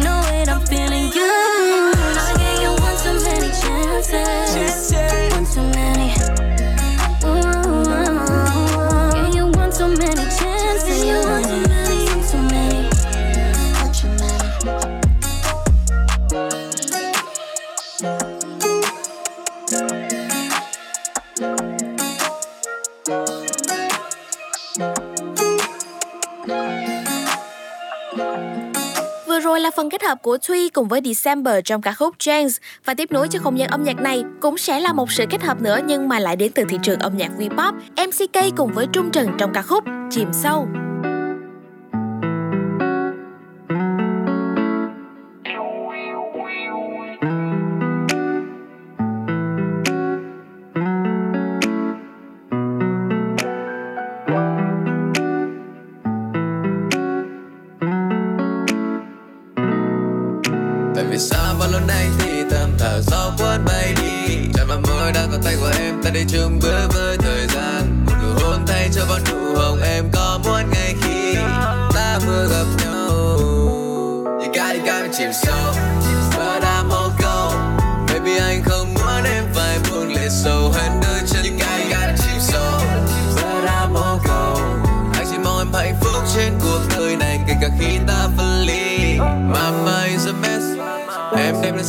phần 29.78 29.90
kết 29.90 30.04
hợp 30.04 30.22
của 30.22 30.38
Thuy 30.38 30.70
cùng 30.70 30.88
với 30.88 31.02
December 31.06 31.56
trong 31.66 31.82
ca 31.82 31.94
khúc 31.94 32.16
James 32.20 32.60
và 32.86 32.94
tiếp 32.94 33.12
nối 33.12 33.28
cho 33.28 33.40
không 33.40 33.60
gian 33.60 33.70
âm 33.70 33.84
nhạc 33.84 33.98
này, 33.98 34.24
cũng 34.42 34.58
sẽ 34.58 34.80
là 34.80 34.94
một 34.94 35.12
sự 35.12 35.26
kết 35.30 35.42
hợp 35.42 35.62
nữa 35.62 35.80
nhưng 35.86 36.10
mà 36.10 36.20
lại 36.20 36.36
đến 36.36 36.52
từ 36.56 36.64
thị 36.70 36.78
trường 36.84 37.00
âm 37.00 37.18
nhạc 37.18 37.32
V-pop 37.38 37.74
MCK 38.08 38.56
cùng 38.58 38.72
với 38.74 38.86
Trung 38.94 39.12
Trần 39.12 39.30
trong 39.38 39.54
ca 39.54 39.62
khúc 39.62 39.84
Chìm 40.10 40.30
sâu. 40.34 40.68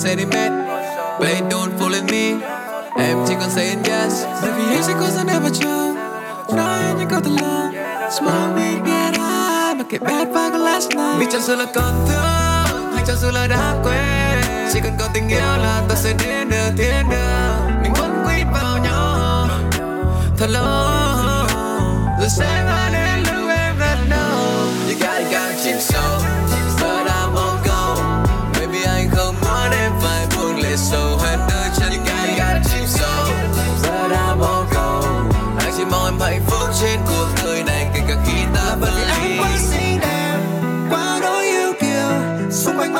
Em 0.09 0.16
sentiment 0.16 0.66
Babe 1.21 1.51
don't 1.51 1.79
fall 1.79 1.92
in 1.92 2.07
me. 2.07 2.47
Em 2.97 3.18
chỉ 3.29 3.35
còn 3.40 3.51
saying 3.51 3.83
yes. 3.85 4.25
Bởi 4.42 4.53
vì 4.53 4.62
anh 4.75 4.83
sẽ 4.83 4.92
có 5.01 5.07
rất 5.16 5.25
never 5.27 5.61
trông 5.61 5.94
Nói 6.57 6.83
những 6.99 7.09
câu 7.11 7.21
thật 7.21 7.31
lòng 7.40 7.73
Smoke 8.11 8.55
weed 8.57 8.85
get 8.85 9.14
high 9.14 9.77
Mà 9.77 9.85
kể 9.90 9.99
bad 9.99 10.29
vibe 10.29 10.51
của 10.51 10.59
last 10.59 10.88
night. 10.88 11.21
Vì 11.21 11.27
chẳng 11.33 11.42
sự 11.42 11.57
là 11.57 11.66
còn 11.75 12.07
thương 12.09 12.92
Hay 12.94 13.05
chẳng 13.07 13.16
sự 13.21 13.31
là 13.31 13.47
đã 13.47 13.75
quên? 13.85 14.71
Chỉ 14.73 14.81
cần 14.85 14.92
có 14.99 15.09
tình 15.14 15.29
yêu 15.29 15.57
là 15.62 15.83
ta 15.88 15.94
sẽ 15.94 16.14
đến 16.25 16.51
được 16.51 16.71
tiến 16.79 17.11
được 17.11 17.57
Mình 17.83 17.92
vẫn 17.92 18.25
quýt 18.25 18.47
vào 18.53 18.79
nhau. 18.79 19.49
Thật 20.38 20.47
lâu. 20.51 20.64
Rồi 22.21 22.29
sẽ 22.29 22.64
mãi 22.66 22.92
đến 22.92 23.35
lúc 23.35 23.51
em 23.57 23.79
rất 23.79 23.97
lâu 24.11 24.38
You 24.88 24.94
got 25.01 25.18
it, 25.18 25.31
got 25.33 25.64
it, 25.64 26.38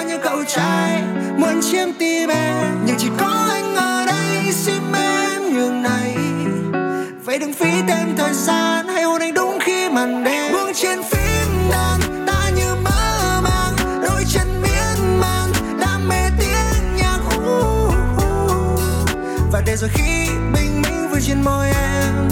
nhiêu 0.09 0.19
cậu 0.23 0.45
trai 0.45 1.03
muốn 1.37 1.61
chiếm 1.63 1.89
tim 1.99 2.29
em 2.29 2.85
nhưng 2.87 2.97
chỉ 2.99 3.09
có 3.19 3.49
anh 3.51 3.75
ở 3.75 4.07
đây 4.07 4.53
xin 4.53 4.83
em 4.93 5.55
nhường 5.55 5.83
này. 5.83 6.17
Vậy 7.25 7.39
đừng 7.39 7.53
phí 7.53 7.71
thêm 7.89 8.17
thời 8.17 8.33
gian 8.35 8.89
hãy 8.89 9.03
hôn 9.03 9.21
anh 9.21 9.35
đúng 9.35 9.59
khi 9.61 9.89
màn 9.91 10.25
đêm. 10.25 10.53
Buông 10.53 10.73
trên 10.75 11.03
phím 11.03 11.71
đàn 11.71 12.01
ta 12.27 12.51
như 12.57 12.75
mơ 12.75 13.41
màng 13.43 14.03
đôi 14.03 14.25
chân 14.33 14.63
miên 14.63 15.21
man 15.21 15.51
đam 15.81 16.09
mê 16.09 16.31
tiếng 16.39 16.97
nhạc. 16.97 17.21
Uh, 17.37 17.95
uh. 18.17 18.73
và 19.53 19.63
để 19.67 19.77
rồi 19.77 19.91
khi 19.95 20.29
bình 20.55 20.83
minh 20.83 21.09
vừa 21.11 21.21
trên 21.21 21.43
môi 21.45 21.67
em 21.67 22.29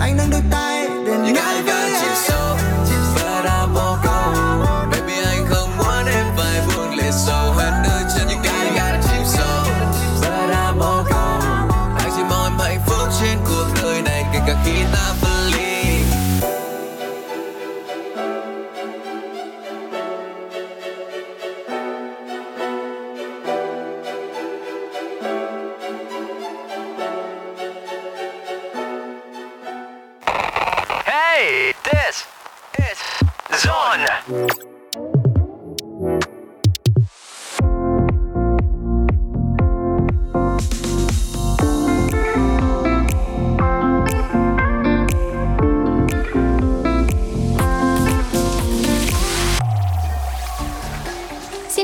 anh 0.00 0.16
nâng 0.16 0.30
đôi 0.30 0.42
tay 0.50 0.88
để 1.06 1.12
You 1.12 1.71
Xin 34.32 34.38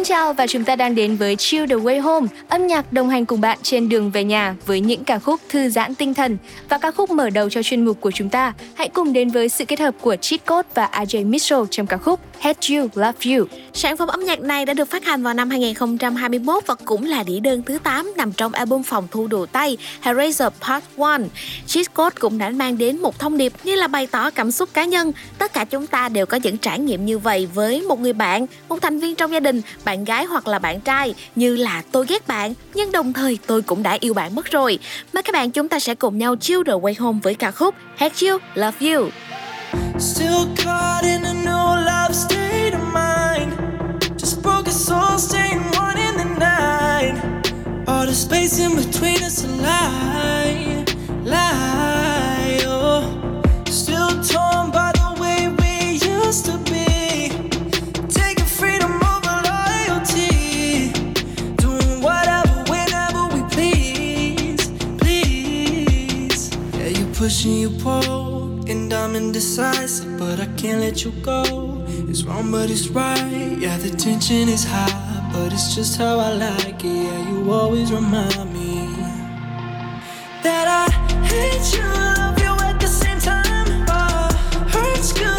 chào 0.05 0.33
và 0.33 0.47
chúng 0.47 0.65
ta 0.65 0.77
đang 0.77 0.95
đến 0.95 1.17
với 1.17 1.37
Chill 1.37 1.67
the 1.67 1.75
Way 1.75 2.01
Home, 2.01 2.27
âm 2.49 2.67
nhạc 2.67 2.93
đồng 2.93 3.09
hành 3.09 3.27
cùng 3.27 3.41
bạn 3.41 3.59
trên 3.63 3.89
đường 3.89 4.11
về 4.11 4.25
nhà 4.25 4.57
với 4.67 4.81
những 4.81 5.05
ca 5.05 5.19
khúc 5.19 5.41
thư 5.49 5.69
giãn 5.69 5.95
tinh 5.95 6.15
thần 6.15 6.39
và 6.69 6.79
ca 6.79 6.91
khúc 6.91 7.11
mở 7.11 7.31
đầu 7.31 7.51
cho 7.51 7.63
chuyên 7.63 7.85
mục 7.85 8.01
của 8.01 8.11
chúng 8.11 8.29
ta. 8.29 8.53
Hãy 8.75 8.89
cùng 8.89 9.13
đến 9.13 9.31
với 9.31 9.49
sự 9.49 9.65
kết 9.65 9.81
hợp 9.81 9.95
của 10.01 10.17
Cheat 10.17 10.47
Code 10.47 10.69
và 10.75 10.89
AJ 10.93 11.27
Mitchell 11.27 11.63
trong 11.71 11.87
ca 11.87 11.97
khúc 11.97 12.21
Hate 12.40 12.74
You, 12.74 12.88
Love 12.94 13.33
You. 13.33 13.46
Sản 13.72 13.96
phẩm 13.96 14.09
âm 14.09 14.24
nhạc 14.24 14.40
này 14.40 14.66
đã 14.66 14.74
được 14.74 14.90
phát 14.90 15.05
hành 15.05 15.22
vào 15.22 15.35
năm 15.35 15.51
2021 15.51 16.66
và 16.66 16.74
cũng 16.74 17.05
là 17.05 17.22
đĩa 17.22 17.40
đơn 17.40 17.62
thứ 17.66 17.79
8 17.79 18.12
nằm 18.16 18.33
trong 18.33 18.53
album 18.53 18.83
phòng 18.83 19.09
thu 19.11 19.27
đồ 19.27 19.46
tay 19.46 19.77
Hellraiser 20.01 20.48
Part 20.61 20.85
1. 20.96 21.16
Cheat 21.66 21.94
Code 21.94 22.16
cũng 22.18 22.38
đã 22.38 22.51
mang 22.51 22.79
đến 22.79 23.03
một 23.03 23.18
thông 23.18 23.37
điệp 23.37 23.53
như 23.64 23.74
là 23.74 23.88
bày 23.88 24.07
tỏ 24.07 24.31
cảm 24.31 24.51
xúc 24.51 24.68
cá 24.72 24.85
nhân. 24.85 25.12
Tất 25.38 25.53
cả 25.53 25.64
chúng 25.64 25.87
ta 25.87 26.09
đều 26.09 26.27
có 26.27 26.38
những 26.42 26.57
trải 26.57 26.79
nghiệm 26.79 27.07
như 27.07 27.18
vậy 27.18 27.48
với 27.55 27.83
một 27.83 28.01
người 28.01 28.12
bạn, 28.12 28.46
một 28.68 28.83
thành 28.83 28.98
viên 28.98 29.14
trong 29.14 29.33
gia 29.33 29.40
đình, 29.40 29.62
bạn 29.85 30.05
gái 30.05 30.24
hoặc 30.24 30.48
là 30.48 30.59
bạn 30.59 30.81
trai 30.81 31.14
như 31.35 31.57
là 31.57 31.83
tôi 31.92 32.07
ghét 32.09 32.29
bạn 32.29 32.55
nhưng 32.74 32.92
đồng 32.92 33.12
thời 33.12 33.38
tôi 33.46 33.62
cũng 33.62 33.83
đã 33.83 33.96
yêu 34.01 34.14
bạn 34.14 34.35
mất 34.35 34.51
rồi. 34.51 34.79
Mời 35.12 35.22
các 35.22 35.33
bạn 35.33 35.51
chúng 35.51 35.68
ta 35.68 35.79
sẽ 35.79 35.94
cùng 35.94 36.18
nhau 36.18 36.37
chill 36.37 36.62
the 36.66 36.72
way 36.72 36.94
home 36.98 37.18
với 37.22 37.35
ca 37.35 37.51
khúc 37.51 37.74
Hate 37.96 38.27
You, 38.27 38.38
Love 38.55 38.92
You. 38.92 39.09
Still 39.99 40.55
caught 40.57 41.05
in 41.05 41.25
a 41.25 41.35
new 41.35 41.51
love 41.51 42.15
state 42.15 42.73
of 42.75 42.83
mind. 42.93 43.53
Just 44.19 44.43
broke 44.43 44.67
a 44.67 44.71
soul, 44.71 45.19
staying 45.19 45.61
one 45.73 45.99
in 45.99 46.17
the 46.17 46.25
night. 46.39 47.17
All 47.87 48.07
the 48.07 48.15
space 48.15 48.59
in 48.61 48.77
between 48.77 49.23
us 49.23 49.45
a 49.45 49.49
lie, 49.49 50.85
lie. 51.25 52.59
Oh, 52.65 53.43
still 53.67 54.11
torn 54.23 54.71
by 54.71 54.93
the 54.95 55.21
way 55.21 55.49
we 55.61 55.93
used 55.95 56.45
to 56.47 56.57
be. 56.71 57.31
Taking 58.09 58.47
freedom 58.47 58.93
over 59.13 59.35
loyalty. 59.51 60.93
Doing 61.57 62.01
whatever, 62.01 62.65
whenever 62.71 63.27
we 63.35 63.43
please, 63.55 64.69
please. 64.99 66.51
Yeah, 66.75 66.89
you 66.89 67.07
pushing, 67.13 67.55
you 67.55 67.71
pull, 67.71 68.38
and 68.69 68.93
I'm 68.93 69.17
indecisive, 69.17 70.19
but 70.19 70.41
I 70.41 70.47
can't 70.57 70.81
let 70.81 71.05
you 71.05 71.13
go. 71.23 71.85
It's 72.09 72.23
wrong, 72.25 72.51
but 72.51 72.71
it's 72.71 72.89
right. 72.89 73.57
Yeah, 73.59 73.77
the 73.79 73.91
tension 73.91 74.49
is 74.49 74.65
high, 74.65 75.31
but 75.33 75.53
it's 75.53 75.75
just 75.75 75.97
how 75.97 76.19
I 76.19 76.33
like 76.35 76.85
it. 76.85 77.05
Yeah, 77.07 77.31
you 77.31 77.51
always 77.51 77.91
remind 77.93 78.53
me 78.53 78.87
that 80.43 80.67
I 80.69 80.91
hate 81.25 81.73
you, 81.77 81.85
love 81.85 82.39
you 82.39 82.53
at 82.69 82.79
the 82.81 82.87
same 82.87 83.19
time. 83.21 83.87
Oh, 83.89 84.29
hurts 84.69 85.13
good, 85.13 85.38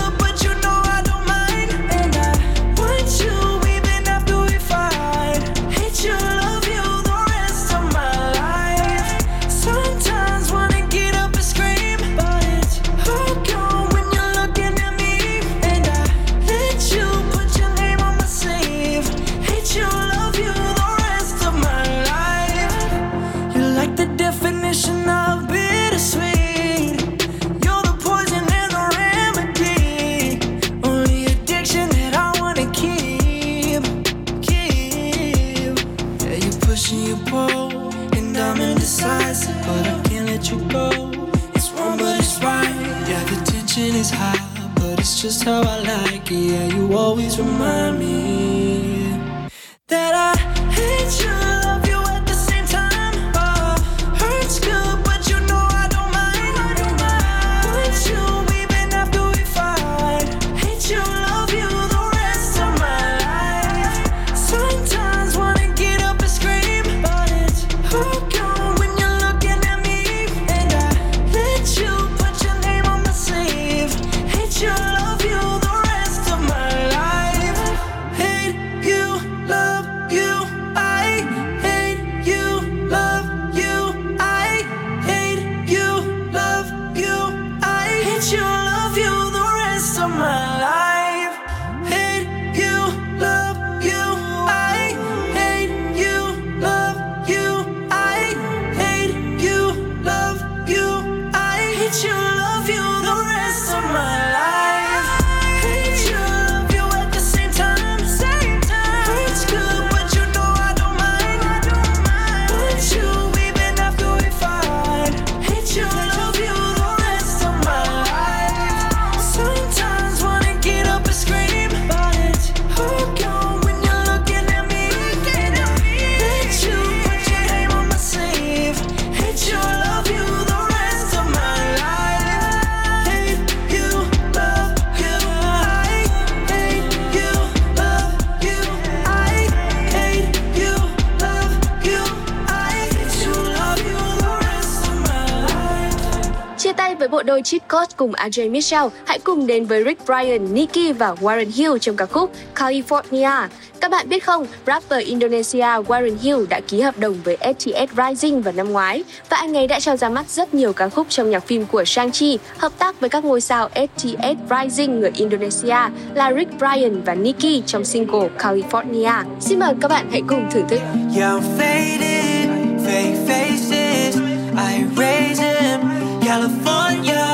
Scott 147.70 147.98
cùng 147.98 148.12
AJ 148.12 148.52
Mitchell, 148.52 148.88
hãy 149.06 149.20
cùng 149.20 149.48
đến 149.48 149.66
với 149.66 149.84
Rick 149.84 150.06
Bryan, 150.06 150.54
Nicki 150.54 150.98
và 150.98 151.14
Warren 151.14 151.52
Hill 151.56 151.78
trong 151.82 151.96
ca 151.96 152.06
khúc 152.06 152.32
California. 152.56 153.48
Các 153.82 153.92
bạn 153.92 154.10
biết 154.10 154.24
không, 154.24 154.46
rapper 154.68 155.06
Indonesia 155.06 155.60
Warren 155.60 156.18
Hill 156.22 156.46
đã 156.50 156.60
ký 156.68 156.82
hợp 156.82 156.98
đồng 156.98 157.16
với 157.24 157.38
STS 157.42 157.98
Rising 157.98 158.42
vào 158.42 158.54
năm 158.54 158.72
ngoái 158.72 159.04
và 159.30 159.38
anh 159.38 159.58
ấy 159.58 159.68
đã 159.68 159.80
cho 159.80 159.98
ra 159.98 160.10
mắt 160.10 160.30
rất 160.30 160.54
nhiều 160.54 160.74
ca 160.74 160.90
khúc 160.90 161.08
trong 161.10 161.30
nhạc 161.30 161.48
phim 161.48 161.66
của 161.66 161.84
Shang-Chi, 161.84 162.38
hợp 162.58 162.72
tác 162.80 163.00
với 163.00 163.10
các 163.10 163.26
ngôi 163.26 163.42
sao 163.42 163.70
STS 163.76 164.38
Rising 164.50 165.00
người 165.00 165.12
Indonesia 165.16 165.78
là 166.14 166.34
Rick 166.36 166.60
Bryan 166.60 167.02
và 167.06 167.16
Nicki 167.16 167.66
trong 167.66 167.86
single 167.86 168.30
California. 168.38 169.24
Xin 169.40 169.60
mời 169.60 169.74
các 169.82 169.88
bạn 169.88 170.08
hãy 170.12 170.22
cùng 170.28 170.46
thưởng 170.52 170.68
thức. 170.70 170.80
Yeah, 171.18 171.34
I'm 171.34 171.42
faded, 171.58 172.50
fake 172.86 173.16
faces. 173.28 174.20
I 174.58 174.84
raise 174.98 175.42
them, 175.42 175.99
California. 176.30 177.26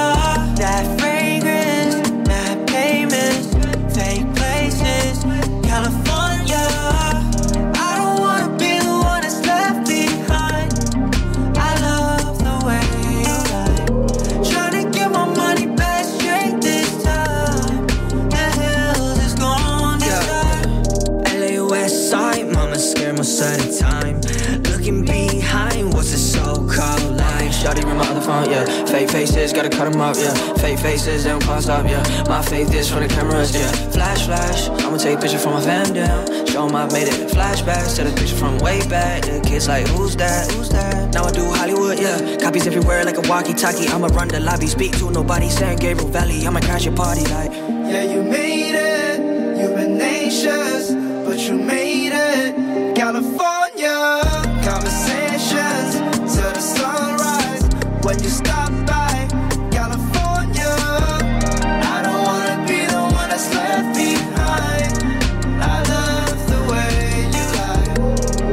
That 0.55 0.85
fragrance, 0.97 1.95
that 2.29 2.65
payments, 2.65 3.47
fake 3.93 4.23
places, 4.35 5.21
California. 5.67 6.65
I 7.75 7.91
don't 7.99 8.19
wanna 8.21 8.57
be 8.57 8.79
the 8.79 8.95
one 9.11 9.21
that's 9.23 9.45
left 9.45 9.85
behind. 9.85 10.71
I 11.57 11.71
love 11.87 12.37
the 12.47 12.55
way 12.67 12.85
you 13.19 13.35
lie. 13.51 13.85
Trying 14.49 14.75
to 14.79 14.89
get 14.97 15.11
my 15.11 15.25
money 15.43 15.67
back 15.75 16.05
straight 16.05 16.61
this 16.61 17.03
time. 17.03 17.85
The 18.35 18.45
hills 18.61 19.19
is 19.25 19.33
gone 19.33 19.99
this 19.99 20.19
time. 20.25 20.69
LA 21.35 21.67
West 21.67 22.09
Side, 22.09 22.47
mama 22.53 22.79
scared 22.79 23.17
most 23.17 23.41
of 23.41 23.57
the 23.57 23.77
time. 23.77 24.04
Shawty 27.65 27.83
my 27.83 27.95
motherfucker 27.97 28.29
on, 28.29 28.51
yeah. 28.51 28.85
Fake 28.85 29.09
faces, 29.09 29.51
gotta 29.51 29.71
cut 29.71 29.91
them 29.91 29.99
up, 29.99 30.15
yeah. 30.17 30.35
Fake 30.61 30.77
faces, 30.77 31.23
they 31.23 31.31
don't 31.31 31.43
pause 31.43 31.67
up, 31.67 31.89
yeah. 31.89 32.03
My 32.29 32.39
faith 32.43 32.71
is 32.75 32.91
for 32.91 32.99
the 32.99 33.07
cameras, 33.07 33.55
yeah. 33.55 33.71
Flash, 33.89 34.27
flash, 34.27 34.69
I'ma 34.85 34.97
take 34.97 35.17
a 35.17 35.21
picture 35.21 35.39
from 35.39 35.53
my 35.53 35.61
fam 35.61 35.91
down. 35.91 36.27
Show 36.45 36.67
'em 36.67 36.75
I've 36.75 36.91
made 36.93 37.07
it 37.07 37.27
flashbacks, 37.31 37.97
take 37.97 38.05
the 38.05 38.13
picture 38.13 38.35
from 38.35 38.59
way 38.59 38.87
back. 38.87 39.23
The 39.23 39.41
kids 39.41 39.67
like, 39.67 39.87
who's 39.87 40.15
that? 40.17 40.51
Who's 40.51 40.69
that? 40.69 41.11
Now 41.11 41.23
I 41.23 41.31
do 41.31 41.43
Hollywood, 41.49 41.97
yeah. 41.99 42.37
Copies 42.37 42.67
everywhere 42.67 43.03
like 43.03 43.17
a 43.17 43.27
walkie-talkie. 43.27 43.87
I'ma 43.87 44.09
run 44.13 44.27
the 44.27 44.41
lobby, 44.41 44.67
speak 44.67 44.95
to 44.99 45.09
nobody. 45.09 45.49
San 45.49 45.75
Gabriel 45.77 46.11
Valley, 46.11 46.45
I'ma 46.45 46.59
crash 46.59 46.85
your 46.85 46.95
party 46.95 47.23
like. 47.33 47.51
Yeah, 47.51 48.03
you 48.03 48.21
made 48.21 48.75
it. 48.75 49.17
You've 49.57 49.73
been 49.73 49.99
anxious, 49.99 50.91
but 51.25 51.39
you 51.39 51.55
made 51.57 52.13
it. 52.13 52.95
California 52.95 54.21
conversations 54.61 55.14
You 58.21 58.29
stop 58.31 58.71
by 58.87 59.27
California, 59.71 60.73
I 61.93 62.01
don't 62.03 62.23
wanna 62.23 62.65
be 62.65 62.85
the 62.87 63.01
one 63.01 63.29
that's 63.29 63.53
left 63.53 63.95
behind. 63.95 64.93
I 65.61 65.83
love 65.93 66.39
the 66.49 66.59
way 66.71 67.29
you 67.35 67.45
lie. 67.59 67.91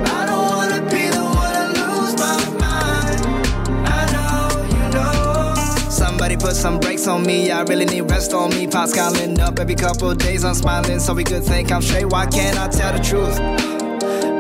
I 0.05 0.27
don't 0.27 0.47
wanna 0.53 0.81
be 0.91 1.09
the 1.09 1.25
one 1.25 1.53
to 1.55 1.65
lose 1.81 2.15
my 2.19 2.37
mind. 2.61 3.21
I 3.89 4.03
know 4.13 4.67
you 4.75 4.85
know. 4.93 5.55
Somebody 5.89 6.37
put 6.37 6.55
some 6.55 6.79
brakes 6.79 7.07
on 7.07 7.23
me. 7.25 7.51
I 7.51 7.63
really 7.63 7.87
need 7.87 8.11
rest 8.11 8.35
on 8.35 8.51
me. 8.51 8.67
Pops 8.67 8.93
calling 8.95 9.41
up 9.41 9.59
every 9.59 9.77
couple 9.77 10.15
days. 10.15 10.45
I'm 10.45 10.55
smiling, 10.55 11.01
so 11.01 11.15
we 11.15 11.25
could 11.25 11.45
think 11.45 11.73
I'm 11.73 11.83
straight. 11.83 12.07
Why 12.07 12.27
can't 12.27 12.59
I 12.59 12.69
tell 12.69 12.93
the 12.93 13.03
truth? 13.03 13.62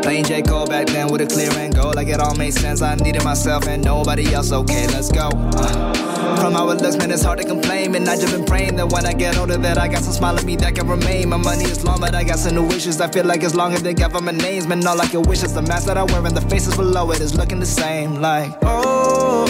Playing 0.02 0.24
J. 0.24 0.42
Cole 0.42 0.66
back 0.66 0.88
then 0.88 1.06
with 1.12 1.20
a 1.20 1.26
clear 1.26 1.50
and 1.52 1.72
go. 1.74 1.90
Like 1.90 2.08
it 2.08 2.18
all 2.18 2.34
made 2.34 2.52
sense. 2.52 2.82
I 2.82 2.96
needed 2.96 3.22
myself 3.24 3.68
and 3.68 3.84
nobody 3.84 4.34
else. 4.34 4.50
Okay, 4.50 4.86
let's 4.88 5.12
go. 5.12 5.30
Uh, 5.32 6.36
from 6.36 6.54
how 6.54 6.68
it 6.70 6.80
looks, 6.80 6.96
man, 6.96 7.12
it's 7.12 7.22
hard 7.22 7.38
to 7.38 7.44
complain. 7.44 7.94
And 7.94 8.08
I 8.08 8.16
just 8.16 8.34
been 8.34 8.44
praying 8.44 8.74
that 8.76 8.90
when 8.92 9.06
I 9.06 9.12
get 9.12 9.38
older, 9.38 9.56
that 9.58 9.78
I 9.78 9.86
got 9.86 10.02
some 10.02 10.12
smile 10.12 10.36
on 10.38 10.44
me 10.44 10.56
that 10.56 10.74
can 10.74 10.88
remain. 10.88 11.28
My 11.28 11.36
money 11.36 11.64
is 11.64 11.84
long, 11.84 12.00
but 12.00 12.16
I 12.16 12.24
got 12.24 12.40
some 12.40 12.56
new 12.56 12.66
wishes. 12.66 13.00
I 13.00 13.08
feel 13.08 13.24
like 13.24 13.42
as 13.44 13.52
it's 13.52 13.54
longer 13.54 13.78
than 13.78 13.94
government 13.94 14.42
names. 14.42 14.66
Man, 14.66 14.84
all 14.86 15.00
I 15.00 15.06
can 15.06 15.22
wish 15.22 15.44
is 15.44 15.54
the 15.54 15.62
mask 15.62 15.86
that 15.86 15.96
I 15.96 16.02
wear 16.02 16.26
and 16.26 16.36
the 16.36 16.40
faces 16.42 16.76
below 16.76 17.12
it 17.12 17.20
is 17.20 17.36
looking 17.36 17.60
the 17.60 17.66
same. 17.66 18.16
Like, 18.20 18.52
oh, 18.62 19.46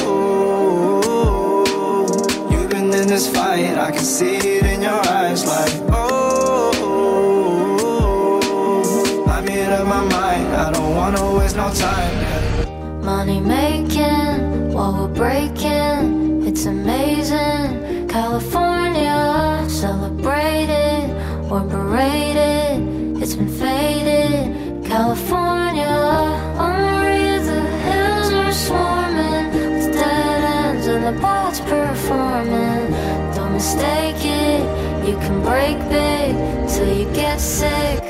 you've 2.50 2.68
been 2.68 2.92
in 2.92 3.08
this 3.08 3.26
fight. 3.34 3.78
I 3.78 3.90
can 3.90 4.04
see 4.04 4.36
it 4.36 4.66
in 4.66 4.82
your 4.82 5.00
eyes. 5.08 5.46
Like, 5.46 5.91
Made 9.72 9.78
up 9.78 9.86
my 9.86 10.04
mind. 10.04 10.54
I 10.54 10.70
don't 10.70 10.94
wanna 10.94 11.34
waste 11.34 11.56
no 11.56 11.72
time. 11.72 13.02
Money 13.02 13.40
making 13.40 14.70
while 14.74 14.92
we're 14.92 15.14
breaking, 15.22 16.46
it's 16.46 16.66
amazing. 16.66 18.06
California, 18.06 19.64
celebrated, 19.68 21.08
we're 21.50 21.64
berated, 21.64 23.22
it's 23.22 23.34
been 23.34 23.48
faded. 23.48 24.84
California, 24.84 25.94
Maria, 26.58 27.40
the 27.40 27.62
hills 27.86 28.30
are 28.30 28.52
swarming 28.52 29.46
with 29.54 29.90
dead 29.94 30.44
ends 30.66 30.86
and 30.86 31.02
the 31.02 31.18
bots 31.18 31.60
performing. 31.60 32.90
Don't 33.34 33.54
mistake 33.54 34.22
it, 34.22 34.60
you 35.08 35.16
can 35.24 35.40
break 35.40 35.78
big 35.88 36.68
till 36.68 36.92
you 36.94 37.06
get 37.14 37.40
sick. 37.40 38.01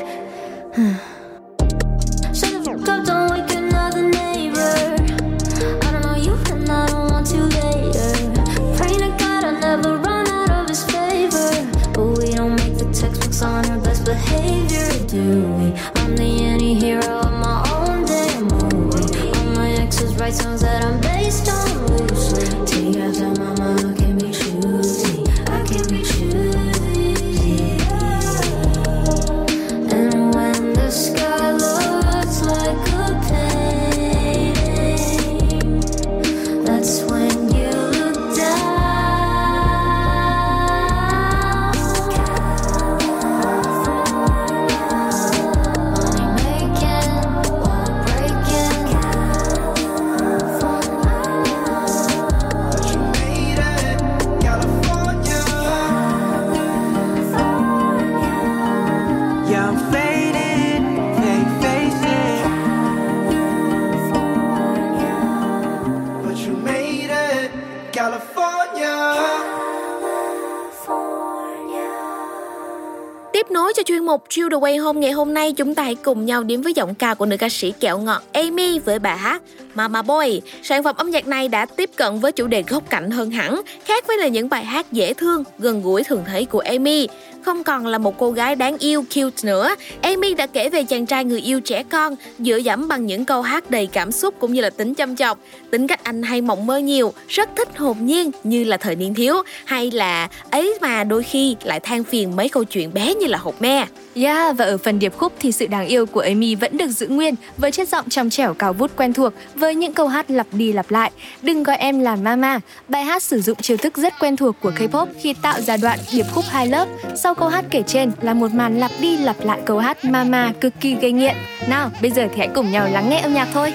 Chill 74.35 74.49
the 74.51 74.57
Way 74.57 74.83
Home 74.83 74.99
ngày 74.99 75.11
hôm 75.11 75.33
nay, 75.33 75.53
chúng 75.53 75.75
ta 75.75 75.83
hãy 75.83 75.95
cùng 75.95 76.25
nhau 76.25 76.43
đến 76.43 76.61
với 76.61 76.73
giọng 76.73 76.95
ca 76.95 77.13
của 77.13 77.25
nữ 77.25 77.37
ca 77.37 77.49
sĩ 77.49 77.73
kẹo 77.79 77.99
ngọt 77.99 78.23
Amy 78.31 78.79
với 78.79 78.99
bài 78.99 79.17
hát 79.17 79.41
Mama 79.73 80.01
Boy. 80.01 80.41
Sản 80.63 80.83
phẩm 80.83 80.95
âm 80.95 81.09
nhạc 81.09 81.27
này 81.27 81.47
đã 81.47 81.65
tiếp 81.65 81.89
cận 81.95 82.19
với 82.19 82.31
chủ 82.31 82.47
đề 82.47 82.63
góc 82.67 82.89
cạnh 82.89 83.11
hơn 83.11 83.31
hẳn, 83.31 83.61
khác 83.85 84.07
với 84.07 84.17
là 84.17 84.27
những 84.27 84.49
bài 84.49 84.65
hát 84.65 84.91
dễ 84.91 85.13
thương, 85.13 85.43
gần 85.59 85.81
gũi 85.81 86.03
thường 86.03 86.23
thấy 86.27 86.45
của 86.45 86.59
Amy. 86.59 87.07
Không 87.41 87.63
còn 87.63 87.87
là 87.87 87.97
một 87.97 88.17
cô 88.17 88.31
gái 88.31 88.55
đáng 88.55 88.77
yêu 88.77 89.01
cute 89.01 89.43
nữa, 89.43 89.75
Amy 90.01 90.33
đã 90.33 90.47
kể 90.47 90.69
về 90.69 90.83
chàng 90.83 91.05
trai 91.05 91.25
người 91.25 91.41
yêu 91.41 91.61
trẻ 91.61 91.83
con, 91.83 92.15
dựa 92.39 92.57
dẫm 92.57 92.87
bằng 92.87 93.05
những 93.05 93.25
câu 93.25 93.41
hát 93.41 93.71
đầy 93.71 93.87
cảm 93.87 94.11
xúc 94.11 94.35
cũng 94.39 94.53
như 94.53 94.61
là 94.61 94.69
tính 94.69 94.93
chăm 94.93 95.15
chọc. 95.15 95.39
Tính 95.71 95.87
cách 95.87 96.03
anh 96.03 96.23
hay 96.23 96.41
mộng 96.41 96.67
mơ 96.67 96.77
nhiều, 96.77 97.13
rất 97.27 97.49
thích 97.55 97.77
hồn 97.77 97.97
nhiên 98.05 98.31
như 98.43 98.63
là 98.63 98.77
thời 98.77 98.95
niên 98.95 99.13
thiếu, 99.13 99.35
hay 99.65 99.91
là 99.91 100.29
ấy 100.51 100.77
mà 100.81 101.03
đôi 101.03 101.23
khi 101.23 101.55
lại 101.63 101.79
than 101.79 102.03
phiền 102.03 102.35
mấy 102.35 102.49
câu 102.49 102.63
chuyện 102.63 102.93
bé 102.93 103.15
như 103.15 103.27
là 103.27 103.37
hột 103.37 103.61
me. 103.61 103.87
Yeah, 104.15 104.57
và 104.57 104.65
ở 104.65 104.77
phần 104.77 104.99
điệp 104.99 105.17
khúc 105.17 105.33
thì 105.39 105.51
sự 105.51 105.67
đáng 105.67 105.87
yêu 105.87 106.05
của 106.05 106.19
Amy 106.19 106.55
vẫn 106.55 106.77
được 106.77 106.87
giữ 106.87 107.07
nguyên 107.07 107.35
với 107.57 107.71
chất 107.71 107.89
giọng 107.89 108.09
trong 108.09 108.29
trẻo 108.29 108.53
cao 108.53 108.73
vút 108.73 108.91
quen 108.95 109.13
thuộc 109.13 109.33
với 109.55 109.75
những 109.75 109.93
câu 109.93 110.07
hát 110.07 110.31
lặp 110.31 110.47
đi 110.51 110.73
lặp 110.73 110.91
lại. 110.91 111.11
Đừng 111.41 111.63
gọi 111.63 111.77
em 111.77 111.99
là 111.99 112.15
mama. 112.15 112.59
Bài 112.87 113.03
hát 113.03 113.23
sử 113.23 113.41
dụng 113.41 113.57
chiêu 113.61 113.77
thức 113.77 113.97
rất 113.97 114.13
quen 114.19 114.35
thuộc 114.35 114.55
của 114.61 114.71
K-pop 114.71 115.07
khi 115.21 115.33
tạo 115.33 115.61
ra 115.61 115.77
đoạn 115.77 115.99
điệp 116.11 116.25
khúc 116.33 116.45
hai 116.49 116.67
lớp. 116.67 116.87
Sau 117.15 117.35
câu 117.35 117.47
hát 117.47 117.65
kể 117.69 117.83
trên 117.87 118.11
là 118.21 118.33
một 118.33 118.53
màn 118.53 118.79
lặp 118.79 118.91
đi 118.99 119.17
lặp 119.17 119.45
lại 119.45 119.59
câu 119.65 119.79
hát 119.79 120.05
mama 120.05 120.53
cực 120.61 120.73
kỳ 120.81 120.95
gây 120.95 121.11
nghiện. 121.11 121.35
Nào, 121.67 121.91
bây 122.01 122.11
giờ 122.11 122.27
thì 122.31 122.37
hãy 122.37 122.49
cùng 122.55 122.71
nhau 122.71 122.87
lắng 122.91 123.09
nghe 123.09 123.19
âm 123.19 123.33
nhạc 123.33 123.47
thôi. 123.53 123.73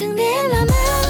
Đừng 0.00 0.16
để 0.16 0.42
là 0.48 0.60
mama 0.60 1.01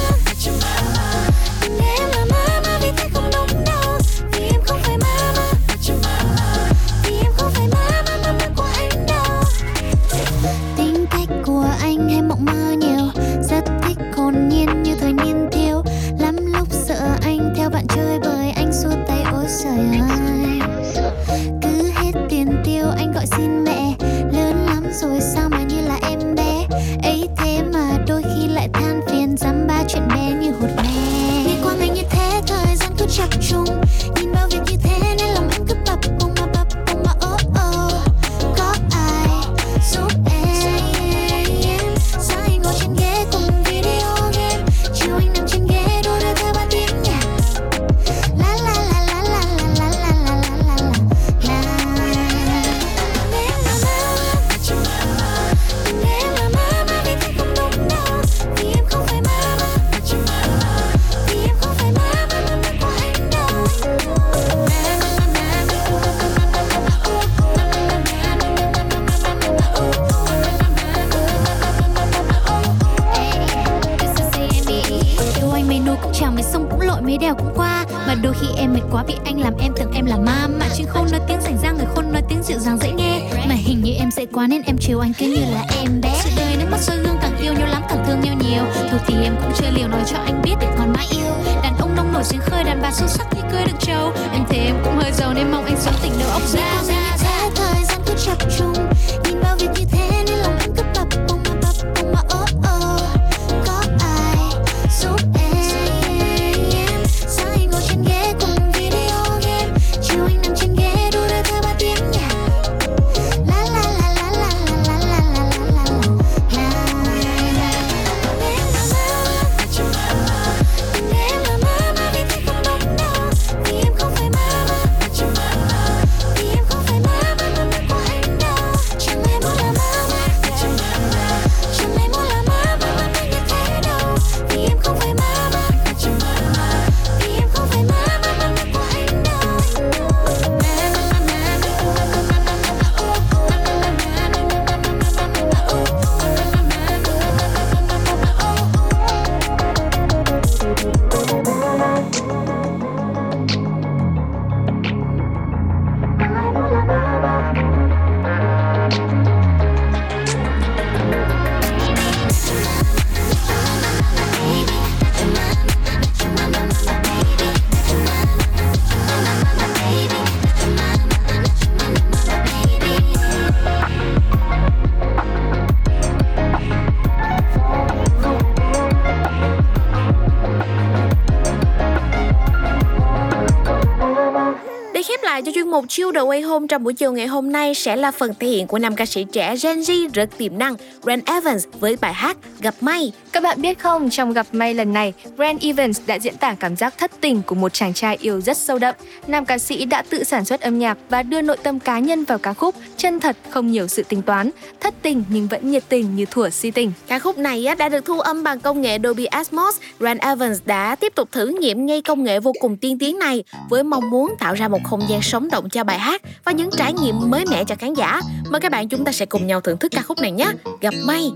cho 186.14 186.20
chuyên 186.20 186.28
mục 186.28 186.40
The 186.40 186.40
Way 186.40 186.48
Home 186.48 186.66
trong 186.68 186.84
buổi 186.84 186.94
chiều 186.94 187.12
ngày 187.12 187.26
hôm 187.26 187.52
nay 187.52 187.74
sẽ 187.74 187.96
là 187.96 188.10
phần 188.10 188.34
thể 188.40 188.48
hiện 188.48 188.66
của 188.66 188.78
nam 188.78 188.96
ca 188.96 189.06
sĩ 189.06 189.24
trẻ 189.32 189.56
Gen 189.62 189.80
Z 189.80 190.08
rất 190.12 190.38
tiềm 190.38 190.58
năng 190.58 190.74
Grant 191.02 191.26
Evans 191.26 191.66
với 191.80 191.96
bài 192.00 192.12
hát 192.12 192.36
Gặp 192.60 192.74
May. 192.80 193.12
Các 193.32 193.42
bạn 193.42 193.62
biết 193.62 193.78
không, 193.78 194.10
trong 194.10 194.32
gặp 194.32 194.46
may 194.52 194.74
lần 194.74 194.92
này, 194.92 195.12
Brand 195.36 195.62
Evans 195.62 196.00
đã 196.06 196.14
diễn 196.14 196.36
tả 196.36 196.54
cảm 196.60 196.76
giác 196.76 196.98
thất 196.98 197.10
tình 197.20 197.42
của 197.42 197.54
một 197.54 197.72
chàng 197.72 197.94
trai 197.94 198.16
yêu 198.20 198.40
rất 198.40 198.56
sâu 198.56 198.78
đậm. 198.78 198.94
Nam 199.26 199.44
ca 199.44 199.58
sĩ 199.58 199.84
đã 199.84 200.02
tự 200.02 200.24
sản 200.24 200.44
xuất 200.44 200.60
âm 200.60 200.78
nhạc 200.78 200.98
và 201.08 201.22
đưa 201.22 201.42
nội 201.42 201.56
tâm 201.62 201.80
cá 201.80 201.98
nhân 201.98 202.24
vào 202.24 202.38
ca 202.38 202.52
khúc, 202.52 202.74
chân 202.96 203.20
thật 203.20 203.36
không 203.50 203.72
nhiều 203.72 203.88
sự 203.88 204.02
tính 204.02 204.22
toán, 204.22 204.50
thất 204.82 204.94
tình 205.02 205.24
nhưng 205.28 205.48
vẫn 205.48 205.70
nhiệt 205.70 205.84
tình 205.88 206.16
như 206.16 206.26
thuở 206.30 206.50
si 206.50 206.70
tình. 206.70 206.92
Ca 207.06 207.18
khúc 207.18 207.38
này 207.38 207.66
đã 207.78 207.88
được 207.88 208.04
thu 208.04 208.20
âm 208.20 208.42
bằng 208.42 208.60
công 208.60 208.80
nghệ 208.80 208.98
Dolby 209.04 209.24
Atmos. 209.24 209.76
Ren 210.00 210.18
Evans 210.18 210.58
đã 210.64 210.94
tiếp 210.94 211.12
tục 211.14 211.28
thử 211.32 211.46
nghiệm 211.46 211.86
ngay 211.86 212.02
công 212.02 212.24
nghệ 212.24 212.40
vô 212.40 212.52
cùng 212.60 212.76
tiên 212.76 212.98
tiến 212.98 213.18
này 213.18 213.44
với 213.68 213.82
mong 213.82 214.10
muốn 214.10 214.34
tạo 214.38 214.54
ra 214.54 214.68
một 214.68 214.80
không 214.84 215.00
gian 215.08 215.22
sống 215.22 215.48
động 215.50 215.68
cho 215.68 215.84
bài 215.84 215.98
hát 215.98 216.22
và 216.44 216.52
những 216.52 216.70
trải 216.76 216.92
nghiệm 216.92 217.30
mới 217.30 217.44
mẻ 217.50 217.64
cho 217.64 217.74
khán 217.74 217.94
giả. 217.94 218.20
Mời 218.50 218.60
các 218.60 218.72
bạn 218.72 218.88
chúng 218.88 219.04
ta 219.04 219.12
sẽ 219.12 219.26
cùng 219.26 219.46
nhau 219.46 219.60
thưởng 219.60 219.78
thức 219.78 219.92
ca 219.94 220.02
khúc 220.02 220.20
này 220.20 220.32
nhé. 220.32 220.52
Gặp 220.80 220.94
may. 221.06 221.30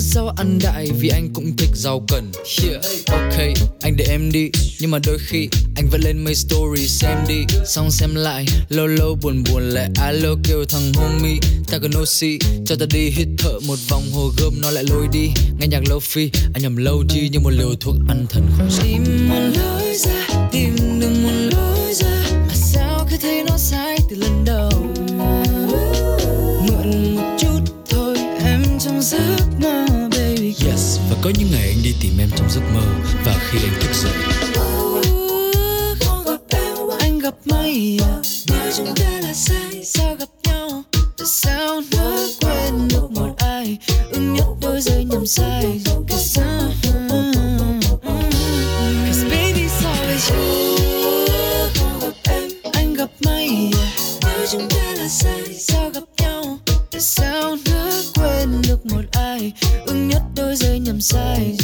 Sao 0.00 0.24
rau 0.24 0.34
ăn 0.36 0.58
đại 0.62 0.90
Vì 1.00 1.08
anh 1.08 1.28
cũng 1.34 1.56
thích 1.56 1.70
rau 1.74 2.04
cần 2.08 2.32
yeah. 2.62 2.84
Ok, 3.06 3.38
anh 3.80 3.96
để 3.96 4.04
em 4.08 4.32
đi 4.32 4.50
Nhưng 4.80 4.90
mà 4.90 4.98
đôi 5.06 5.18
khi 5.18 5.48
anh 5.76 5.88
vẫn 5.90 6.00
lên 6.04 6.24
mấy 6.24 6.34
story 6.34 6.88
xem 6.88 7.18
đi. 7.28 7.44
Xong 7.66 7.90
xem 7.90 8.14
lại 8.14 8.46
Lâu 8.68 8.86
lâu 8.86 9.18
buồn 9.22 9.44
buồn 9.50 9.62
lại 9.62 9.88
alo 10.00 10.34
kêu 10.44 10.64
thằng 10.64 10.92
homie 10.94 11.38
Ta 11.70 11.78
cần 11.82 11.90
oxy 12.02 12.38
Cho 12.66 12.76
ta 12.76 12.86
đi 12.92 13.10
hít 13.10 13.28
thở 13.38 13.58
một 13.66 13.78
vòng 13.88 14.10
hồ 14.12 14.32
gươm 14.38 14.54
Nó 14.60 14.70
lại 14.70 14.84
lôi 14.90 15.08
đi. 15.12 15.30
Nghe 15.58 15.66
nhạc 15.66 15.82
lâu 15.88 16.00
phi 16.00 16.30
Anh 16.54 16.62
nhầm 16.62 16.76
lâu 16.76 17.04
chi 17.08 17.28
như 17.28 17.40
một 17.40 17.50
liều 17.50 17.74
thuốc 17.80 17.96
ăn 18.08 18.26
thần 18.30 18.46
không? 18.58 18.68
Tìm 18.82 19.28
một 19.28 19.50
lối 19.58 19.94
ra 19.96 20.48
Tìm 20.52 20.76
được 21.00 21.10
một 21.22 21.50
lối 21.52 21.69
em 32.20 32.28
trong 32.36 32.50
giấc 32.50 32.60
mơ 32.74 32.82
và 33.24 33.34
khi 33.50 33.58
anh 33.58 33.80
thức 33.80 33.94
dậy. 33.94 34.12
Gặp 36.26 36.40
em 36.48 36.76
anh 36.98 37.18
gặp 37.18 37.34
mây 37.44 37.98
à? 38.02 38.16
nếu 38.46 38.72
chúng 38.76 38.94
ta 38.94 39.20
là 39.22 39.32
sai 39.34 39.84
sao 39.84 40.16
gặp 40.18 40.28
nhau? 40.44 40.82
Tại 40.92 41.26
sao 41.26 41.80
nó 41.92 42.26
quên 42.40 42.88
được 42.88 43.10
một 43.10 43.34
ai? 43.36 43.78
Ưng 44.12 44.34
nhất 44.34 44.46
đôi 44.62 44.80
giây 44.80 45.04
nhầm 45.04 45.26
sai. 45.26 45.80
Cause 46.08 46.42
baby's 49.30 49.82
always 49.82 50.34
you 50.34 50.76
không 51.74 52.12
anh 52.72 52.94
gặp 52.94 53.10
mây 53.24 53.48
à? 53.72 53.90
nếu 54.22 54.46
chúng 54.50 54.68
ta 54.70 54.94
là 54.98 55.08
sai 55.08 55.54
sao 55.58 55.90
gặp 55.90 56.04
nhau? 56.18 56.58
Tại 56.90 57.00
sao 57.00 57.56
nỡ 57.66 58.02
quên 58.14 58.62
được 58.68 58.86
một 58.86 59.04
ai? 59.12 59.52
Ưng 59.86 60.08
nhất 60.08 60.22
đôi 60.36 60.56
giây 60.56 60.78
nhầm 60.78 61.00
sai. 61.00 61.56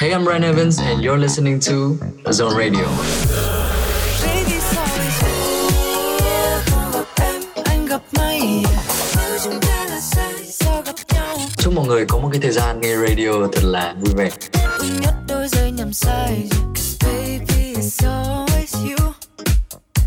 Hey, 0.00 0.14
I'm 0.14 0.26
Ryan 0.26 0.44
Evans, 0.44 0.78
and 0.78 1.02
you're 1.02 1.18
listening 1.18 1.60
to 1.60 1.98
Zone 2.30 2.56
Radio. 2.56 2.86
Chúc 11.56 11.74
mọi 11.74 11.86
người 11.86 12.04
có 12.06 12.18
một 12.18 12.28
cái 12.32 12.40
thời 12.40 12.52
gian 12.52 12.80
nghe 12.80 12.96
radio 12.96 13.46
thật 13.52 13.64
là 13.64 13.94
vui 14.00 14.14
vẻ. 14.16 14.59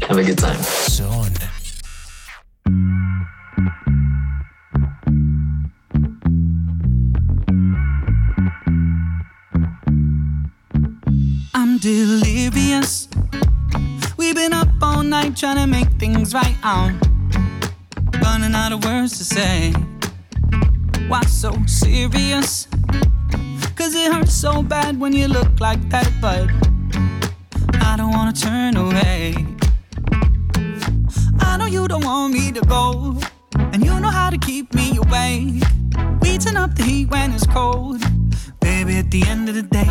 Have 0.08 0.18
a 0.18 0.24
good 0.24 0.38
time. 0.38 0.62
Zone. 0.62 1.32
I'm 11.54 11.78
delirious. 11.78 13.08
We've 14.18 14.36
been 14.36 14.54
up 14.54 14.68
all 14.82 15.04
night 15.04 15.38
trying 15.38 15.58
to 15.58 15.68
make 15.68 15.90
things 16.00 16.34
right. 16.34 16.56
I'm 16.64 17.00
running 18.22 18.54
out 18.56 18.72
of 18.72 18.84
words 18.84 19.18
to 19.20 19.24
say. 19.24 19.72
Why 21.08 21.22
so 21.22 21.56
serious? 21.66 22.68
Cause 23.76 23.96
it 23.96 24.14
hurts 24.14 24.34
so 24.34 24.62
bad 24.62 25.00
when 25.00 25.14
you 25.14 25.28
look 25.28 25.60
like 25.60 25.82
that, 25.90 26.10
but 26.22 26.48
I 27.82 27.96
don't 27.98 28.12
wanna 28.12 28.34
turn 28.34 28.78
away. 28.78 29.36
I 31.40 31.58
know 31.58 31.66
you 31.66 31.88
don't 31.88 32.06
want 32.06 32.34
me 32.34 32.52
to 32.52 32.62
go, 32.62 33.18
and 33.56 33.84
you 33.84 34.00
know 34.00 34.10
how 34.10 34.30
to 34.30 34.38
keep 34.38 34.74
me 34.74 34.98
awake. 34.98 35.64
We 36.22 36.38
up 36.56 36.76
the 36.76 36.84
heat 36.84 37.10
when 37.10 37.32
it's 37.34 37.48
cold. 37.48 38.02
Baby, 38.60 38.98
at 38.98 39.10
the 39.12 39.24
end 39.28 39.50
of 39.50 39.56
the 39.56 39.64
day, 39.64 39.90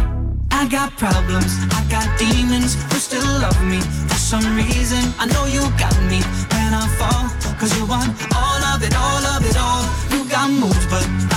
I 0.50 0.68
got 0.68 0.96
problems, 0.96 1.52
I 1.78 1.84
got 1.90 2.06
demons 2.18 2.74
who 2.90 2.98
still 2.98 3.32
love 3.40 3.60
me. 3.64 3.80
For 4.08 4.20
some 4.30 4.44
reason, 4.56 5.02
I 5.18 5.26
know 5.26 5.44
you 5.46 5.62
got 5.76 5.96
me 6.10 6.20
when 6.54 6.70
I 6.72 6.86
fall. 6.98 7.28
Cause 7.58 7.76
you 7.78 7.86
want 7.86 8.10
all 8.34 8.62
of 8.72 8.82
it, 8.82 8.94
all 8.96 9.24
of 9.34 9.44
it 9.44 9.56
all. 9.56 9.84
You 10.12 10.28
got 10.28 10.50
moves, 10.50 10.86
but 10.86 11.31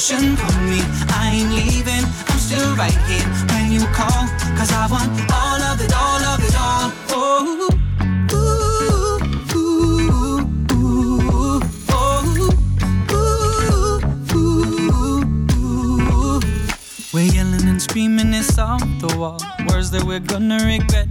I 0.00 0.06
like 0.06 0.08
seasons. 0.08 0.08
Push 0.08 0.12
and 0.12 0.38
pull 0.38 0.60
me, 0.62 0.80
I 1.08 1.30
ain't 1.34 1.50
leaving. 1.50 2.04
I'm 2.28 2.38
still 2.38 2.74
right 2.76 2.96
here 3.06 3.28
when 3.52 3.70
you 3.70 3.86
call. 3.92 4.26
Cause 4.56 4.72
I 4.72 4.86
want 4.90 5.10
all 5.30 5.60
of 5.60 5.80
it, 5.80 5.92
all 5.94 6.22
of 6.24 6.40
it 6.42 6.56
all. 6.56 6.92
Oh. 7.10 7.68
We're 17.12 17.24
yelling 17.24 17.68
and 17.68 17.82
screaming, 17.82 18.32
it's 18.32 18.56
off 18.58 18.80
the 19.00 19.14
wall. 19.18 19.40
Words 19.68 19.90
that 19.90 20.04
we're 20.04 20.20
gonna 20.20 20.64
regret. 20.64 21.08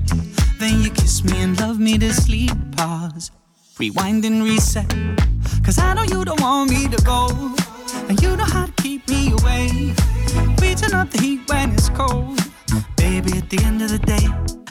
Then 0.60 0.82
you 0.82 0.90
kiss 0.90 1.24
me 1.24 1.42
and 1.42 1.60
love 1.60 1.80
me 1.80 1.98
to 2.00 2.12
sleep. 2.14 2.52
Pause, 2.76 3.32
rewind 3.78 4.26
and 4.26 4.44
reset. 4.44 4.90
Cause 5.64 5.78
I 5.78 5.94
know 5.94 6.04
you 6.04 6.26
don't 6.26 6.42
want 6.42 6.72
me 6.72 6.88
to 6.88 7.04
go. 7.04 7.30
And 8.08 8.20
you 8.24 8.36
know 8.36 8.46
how 8.46 8.66
to 8.66 8.79
me 9.10 9.34
away. 9.41 9.93
We 10.62 10.76
turn 10.76 10.93
up 10.93 11.10
the 11.10 11.20
heat 11.20 11.41
when 11.49 11.74
it's 11.74 11.89
cold. 11.89 12.38
Baby, 12.95 13.41
at 13.41 13.49
the 13.49 13.60
end 13.66 13.82
of 13.82 13.89
the 13.89 13.99
day, 13.99 14.26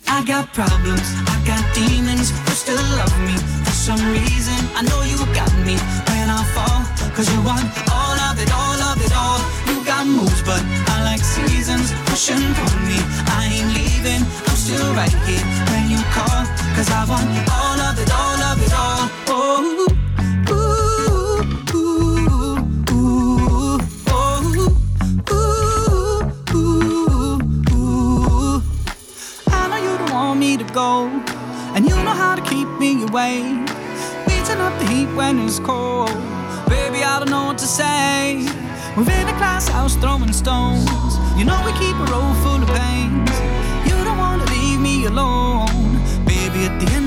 I 0.07 0.23
got 0.25 0.53
problems, 0.55 1.09
I 1.27 1.37
got 1.45 1.63
demons 1.75 2.31
who 2.31 2.53
still 2.55 2.87
love 3.01 3.15
me. 3.27 3.35
For 3.67 3.75
some 3.75 4.03
reason, 4.15 4.59
I 4.79 4.83
know 4.87 5.01
you 5.03 5.19
got 5.35 5.51
me 5.67 5.75
when 6.11 6.31
I 6.31 6.43
fall. 6.55 6.81
Cause 7.17 7.27
you 7.35 7.41
want 7.43 7.67
all 7.91 8.17
of 8.31 8.39
it, 8.39 8.51
all 8.55 8.81
of 8.91 8.97
it 9.03 9.13
all. 9.17 9.41
You 9.67 9.85
got 9.85 10.07
moves, 10.07 10.43
but 10.43 10.63
I 10.95 11.03
like 11.03 11.21
seasons. 11.21 11.91
Push 12.07 12.31
and 12.31 12.47
pull 12.55 12.79
me, 12.87 12.99
I 13.35 13.51
ain't 13.51 13.71
leaving. 13.75 14.23
I'm 14.47 14.57
still 14.57 14.95
right 14.95 15.17
here 15.27 15.47
when 15.71 15.91
you 15.91 16.01
call. 16.15 16.47
Cause 16.79 16.91
I 16.95 17.03
want 17.11 17.27
all 17.51 17.79
of 17.91 17.99
it, 17.99 18.11
all 18.15 18.28
away. 33.09 33.43
Turn 34.49 34.61
up 34.61 34.79
the 34.79 34.87
heat 34.87 35.09
when 35.15 35.39
it's 35.41 35.59
cold. 35.59 36.09
Baby, 36.69 37.05
I 37.05 37.19
don't 37.19 37.31
know 37.31 37.45
what 37.49 37.59
to 37.59 37.67
say. 37.67 38.39
We're 38.97 39.13
in 39.21 39.29
a 39.29 39.37
glass 39.37 39.69
house 39.69 39.95
throwing 39.97 40.33
stones. 40.33 40.89
You 41.37 41.45
know 41.45 41.61
we 41.67 41.73
keep 41.73 41.95
a 41.95 42.07
road 42.09 42.35
full 42.43 42.63
of 42.65 42.71
pains. 42.81 43.31
You 43.85 43.97
don't 44.07 44.17
wanna 44.17 44.47
leave 44.47 44.81
me 44.81 45.05
alone. 45.05 45.69
Baby, 46.25 46.65
at 46.65 46.81
the 46.81 46.89
end 46.97 46.98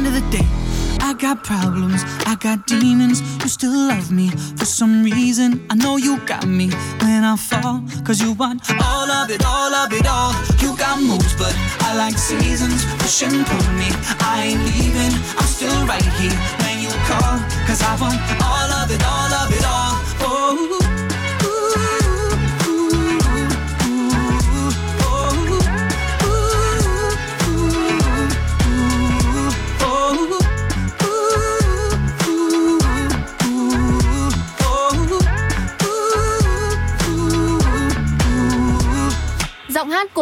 I 1.12 1.14
got 1.14 1.44
problems, 1.44 2.06
I 2.26 2.36
got 2.40 2.68
demons 2.68 3.20
You 3.44 3.50
still 3.50 3.74
love 3.74 4.14
me. 4.14 4.30
For 4.56 4.64
some 4.64 5.04
reason, 5.04 5.62
I 5.70 5.76
know 5.76 5.98
you 5.98 6.18
got 6.22 6.48
me 6.48 6.70
when 7.02 7.26
I 7.26 7.36
fall. 7.36 7.84
Cause 8.06 8.22
you 8.22 8.32
want 8.32 8.62
all 8.82 9.12
of 9.12 9.30
it, 9.30 9.44
all 9.44 9.74
of 9.74 9.92
it 9.92 10.08
all. 10.08 10.32
You 10.62 10.74
got 10.78 11.02
moves, 11.02 11.36
but 11.36 11.54
I 11.82 11.98
like 11.98 12.18
seasons. 12.18 12.86
Push 13.00 13.24
and 13.24 13.46
pull 13.46 13.74
me, 13.74 13.90
I 14.22 14.56
ain't 14.56 14.64
leaving. 14.72 15.14
I'm 15.38 15.50
still 15.52 15.86
right 15.86 16.10
here 16.16 16.38
when 16.64 16.80
you 16.80 16.92
call. 17.04 17.40
Cause 17.68 17.82
I 17.84 17.94
want 18.00 18.16
all 18.42 18.72
of 18.80 18.90
it, 18.90 19.04
all 19.04 19.34
of 19.34 19.52
it 19.52 19.66
all. 19.66 19.81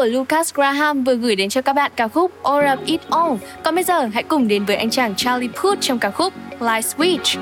Lucas 0.10 0.54
Graham 0.54 1.04
vừa 1.04 1.16
gửi 1.16 1.36
đến 1.36 1.50
cho 1.50 1.62
các 1.62 1.74
bạn 1.74 1.92
ca 1.96 2.08
khúc 2.08 2.44
All 2.44 2.66
of 2.66 2.78
It 2.86 3.02
All. 3.10 3.34
Còn 3.64 3.76
bây 3.76 3.84
giờ, 3.84 4.06
hãy 4.06 4.24
cùng 4.24 4.48
đến 4.48 4.66
với 4.66 4.76
anh 4.76 4.90
chàng 4.90 5.16
Charlie 5.16 5.50
Puth 5.64 5.82
trong 5.82 6.00
ca 6.00 6.12
khúc 6.12 6.34
Light 6.60 6.86
Switch. 6.86 7.40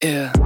Yeah. 0.00 0.39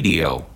Radio. 0.00 0.46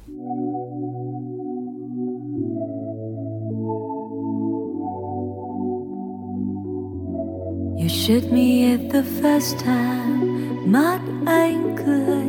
You 7.77 7.89
shoot 7.91 8.33
me 8.33 8.73
at 8.73 8.89
the 8.91 9.03
first 9.21 9.59
time. 9.59 10.73
Mắt 10.73 11.01
anh 11.27 11.77
cười, 11.87 12.29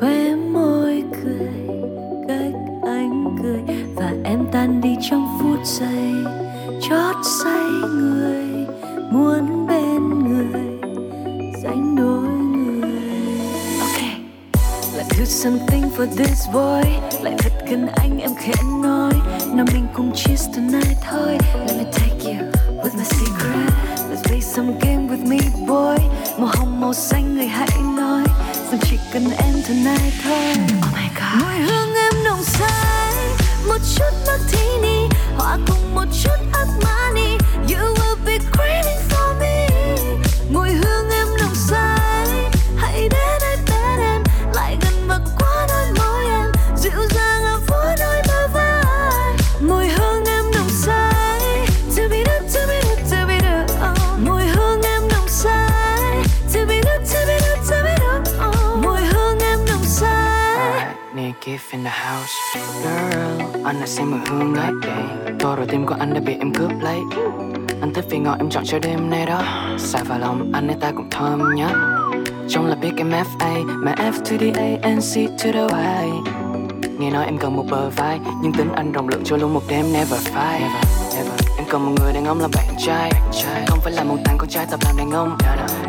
Khóe 0.00 0.36
môi 0.36 1.04
cười, 1.12 1.52
Cách 2.28 2.54
anh 2.82 3.36
cười. 3.42 3.76
Và 3.94 4.14
em 4.24 4.46
tan 4.52 4.80
đi 4.80 4.96
trong 5.10 5.38
phút 5.40 5.58
giây, 5.64 6.12
Chót 6.80 7.16
say 7.44 7.70
người. 7.90 8.47
Something 15.42 15.88
for 15.90 16.06
this 16.06 16.48
boy. 16.52 16.82
Lại 17.22 17.34
thật 17.38 17.52
gần 17.70 17.86
anh, 17.96 18.18
em 18.18 18.30
khẽ 18.34 18.52
nói. 18.82 19.12
Nào 19.54 19.66
mình 19.72 19.86
cùng 19.94 20.12
cheers 20.14 20.48
tonight, 20.54 20.98
thôi. 21.10 21.38
Let 21.66 21.76
me 21.76 21.84
take 21.92 22.24
you 22.24 22.36
with 22.82 22.94
my 22.96 23.04
secret. 23.04 23.70
Let's 24.10 24.22
play 24.22 24.40
some 24.40 24.72
game 24.80 25.08
with 25.08 25.28
me, 25.28 25.38
boy. 25.66 25.98
Màu 26.38 26.50
hồng, 26.54 26.80
màu 26.80 26.94
xanh, 26.94 27.34
người 27.34 27.46
hãy 27.46 27.68
nói. 27.96 28.24
Rằng 28.70 28.80
chỉ 28.90 28.96
cần 29.12 29.24
em 29.30 29.54
tonight, 29.68 30.14
thôi. 30.24 30.54
Oh 30.78 30.94
my 30.94 31.08
god. 31.14 31.42
Mùi 31.42 31.58
hương 31.66 31.94
em 31.94 32.24
nồng 32.24 32.42
say. 32.42 33.14
Một 33.68 33.78
chút 33.96 34.12
martini 34.26 35.08
Hòa 35.36 35.58
cùng 35.66 35.94
một 35.94 36.06
chút 36.22 36.37
xem 63.98 64.10
mùi 64.10 64.20
hương 64.28 64.54
đấy, 64.54 64.72
Tôi 65.38 65.56
rồi 65.56 65.66
tim 65.66 65.86
của 65.86 65.96
anh 65.98 66.14
đã 66.14 66.20
bị 66.20 66.34
em 66.38 66.54
cướp 66.54 66.70
lấy. 66.80 66.98
Anh 67.80 67.94
thích 67.94 68.04
vì 68.10 68.18
ngọt 68.18 68.36
em 68.38 68.50
chọn 68.50 68.64
cho 68.66 68.78
đêm 68.78 69.10
nay 69.10 69.26
đó. 69.26 69.42
Xài 69.78 70.04
vào 70.04 70.18
lòng 70.18 70.52
anh 70.54 70.68
ấy 70.68 70.76
ta 70.80 70.90
cũng 70.96 71.10
thơm 71.10 71.54
nhá 71.54 71.70
Trong 72.48 72.66
là 72.66 72.74
biết 72.74 72.90
em 72.96 73.10
FA 73.10 73.64
Mà 73.66 73.94
F 73.94 74.12
to 74.12 74.36
the 74.40 74.50
A 74.50 74.88
and 74.88 75.16
C 75.16 75.30
to 75.44 75.52
the 75.52 75.78
Y. 76.02 76.10
Nghe 76.98 77.10
nói 77.10 77.24
em 77.24 77.38
cần 77.38 77.56
một 77.56 77.64
bờ 77.70 77.90
vai 77.90 78.20
Nhưng 78.42 78.52
tính 78.52 78.68
anh 78.74 78.92
rộng 78.92 79.08
lượng 79.08 79.22
cho 79.24 79.36
luôn 79.36 79.54
một 79.54 79.62
đêm 79.68 79.92
never 79.92 80.28
fight 80.28 80.60
never, 80.60 81.16
never. 81.16 81.40
Em 81.56 81.66
cần 81.68 81.86
một 81.86 81.92
người 82.00 82.12
đàn 82.12 82.24
ông 82.24 82.40
là 82.40 82.48
bạn 82.54 82.74
trai. 82.86 83.12
Không 83.66 83.80
phải 83.80 83.92
là 83.92 84.04
một 84.04 84.16
tàng 84.24 84.36
con 84.38 84.48
trai 84.48 84.66
tập 84.70 84.80
làm 84.84 84.96
đàn 84.96 85.10
ông. 85.10 85.38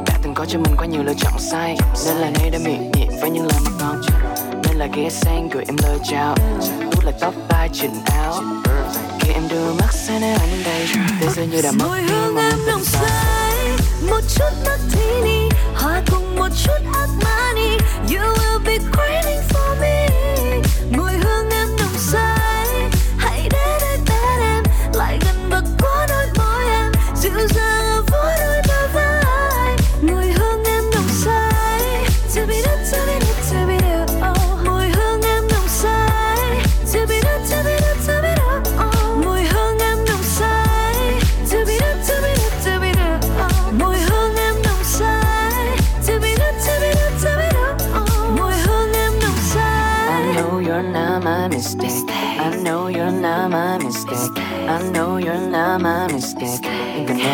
Đã 0.07 0.19
từng 0.23 0.33
có 0.33 0.45
cho 0.45 0.59
mình 0.59 0.73
quá 0.77 0.85
nhiều 0.85 1.03
lựa 1.03 1.13
chọn 1.17 1.33
sai. 1.37 1.77
Nên 2.05 2.15
là 2.15 2.29
nay 2.39 2.49
đã 2.49 2.59
miệng 2.65 2.91
nhịn 2.91 3.09
với 3.21 3.29
những 3.29 3.45
lời 3.45 3.59
mà 3.65 3.71
ngon 3.79 4.01
Nên 4.67 4.77
là 4.77 4.87
ghé 4.95 5.09
sang 5.09 5.49
gửi 5.49 5.63
em 5.67 5.75
lời 5.83 5.99
chào 6.03 6.35
chỉnh 7.81 8.03
áo 8.05 8.43
Khi 9.19 9.33
em 9.33 9.47
đưa 9.49 9.73
mắt 9.73 9.93
sang 9.93 10.21
nơi 10.21 10.31
anh 10.31 10.63
đây 10.65 10.87
Thế 11.19 11.27
giới 11.35 11.47
như 11.47 11.61
đã 11.61 11.71
mất 11.71 11.85
Mùi 11.87 12.01
hương 12.01 12.37
em 12.37 12.59
nồng 12.67 12.83
say 12.83 13.77
Một 14.09 14.21
chút 14.35 14.51
martini 14.65 15.49
Hòa 15.75 16.01
cùng 16.11 16.35
một 16.35 16.49
chút 16.63 16.79
Armani 16.93 17.77
You 18.09 18.21
will 18.21 18.48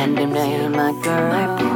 Em 0.06 0.16
cần 0.16 0.24
em 0.24 0.34
đêm 0.34 0.34
nay 0.34 0.60
là 0.60 0.70
my 0.70 1.00
girl. 1.04 1.75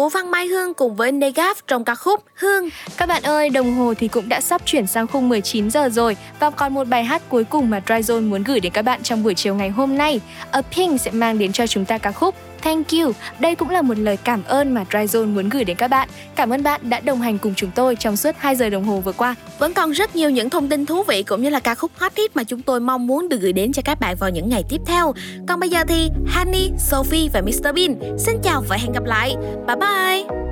Của 0.00 0.08
Văn 0.08 0.30
Mai 0.30 0.46
Hương 0.46 0.74
cùng 0.74 0.96
với 0.96 1.12
Negaf 1.12 1.54
trong 1.66 1.84
ca 1.84 1.94
khúc 1.94 2.24
Hương. 2.34 2.68
Các 2.96 3.08
bạn 3.08 3.22
ơi, 3.22 3.50
đồng 3.50 3.74
hồ 3.74 3.94
thì 3.94 4.08
cũng 4.08 4.28
đã 4.28 4.40
sắp 4.40 4.62
chuyển 4.64 4.86
sang 4.86 5.06
khung 5.06 5.28
19 5.28 5.70
giờ 5.70 5.88
rồi 5.88 6.16
và 6.38 6.50
còn 6.50 6.74
một 6.74 6.88
bài 6.88 7.04
hát 7.04 7.22
cuối 7.28 7.44
cùng 7.44 7.70
mà 7.70 7.80
Dryzone 7.86 8.28
muốn 8.28 8.42
gửi 8.42 8.60
đến 8.60 8.72
các 8.72 8.82
bạn 8.82 9.02
trong 9.02 9.22
buổi 9.22 9.34
chiều 9.34 9.54
ngày 9.54 9.68
hôm 9.68 9.98
nay. 9.98 10.20
A 10.50 10.62
Pink 10.62 11.00
sẽ 11.00 11.10
mang 11.10 11.38
đến 11.38 11.52
cho 11.52 11.66
chúng 11.66 11.84
ta 11.84 11.98
ca 11.98 12.12
khúc 12.12 12.34
Thank 12.62 12.86
you. 12.92 13.12
Đây 13.38 13.54
cũng 13.54 13.70
là 13.70 13.82
một 13.82 13.98
lời 13.98 14.16
cảm 14.16 14.42
ơn 14.44 14.74
mà 14.74 14.84
Dryzone 14.90 15.34
muốn 15.34 15.48
gửi 15.48 15.64
đến 15.64 15.76
các 15.76 15.88
bạn. 15.88 16.08
Cảm 16.36 16.52
ơn 16.52 16.62
bạn 16.62 16.80
đã 16.90 17.00
đồng 17.00 17.20
hành 17.20 17.38
cùng 17.38 17.54
chúng 17.56 17.70
tôi 17.74 17.96
trong 17.96 18.16
suốt 18.16 18.34
2 18.38 18.56
giờ 18.56 18.70
đồng 18.70 18.84
hồ 18.84 19.00
vừa 19.00 19.12
qua. 19.12 19.34
Vẫn 19.58 19.74
còn 19.74 19.90
rất 19.90 20.16
nhiều 20.16 20.30
những 20.30 20.50
thông 20.50 20.68
tin 20.68 20.86
thú 20.86 21.02
vị 21.02 21.22
cũng 21.22 21.42
như 21.42 21.50
là 21.50 21.60
ca 21.60 21.74
khúc 21.74 21.90
hot 21.98 22.12
hit 22.16 22.36
mà 22.36 22.44
chúng 22.44 22.62
tôi 22.62 22.80
mong 22.80 23.06
muốn 23.06 23.28
được 23.28 23.40
gửi 23.40 23.52
đến 23.52 23.72
cho 23.72 23.82
các 23.84 24.00
bạn 24.00 24.16
vào 24.16 24.30
những 24.30 24.48
ngày 24.48 24.64
tiếp 24.68 24.80
theo. 24.86 25.12
Còn 25.48 25.60
bây 25.60 25.68
giờ 25.68 25.84
thì 25.88 26.08
Honey, 26.34 26.70
Sophie 26.78 27.28
và 27.32 27.40
Mr 27.40 27.74
Bean 27.74 28.18
xin 28.18 28.36
chào 28.42 28.62
và 28.68 28.76
hẹn 28.76 28.92
gặp 28.92 29.04
lại. 29.04 29.34
Bye 29.66 29.76
bye. 29.76 30.49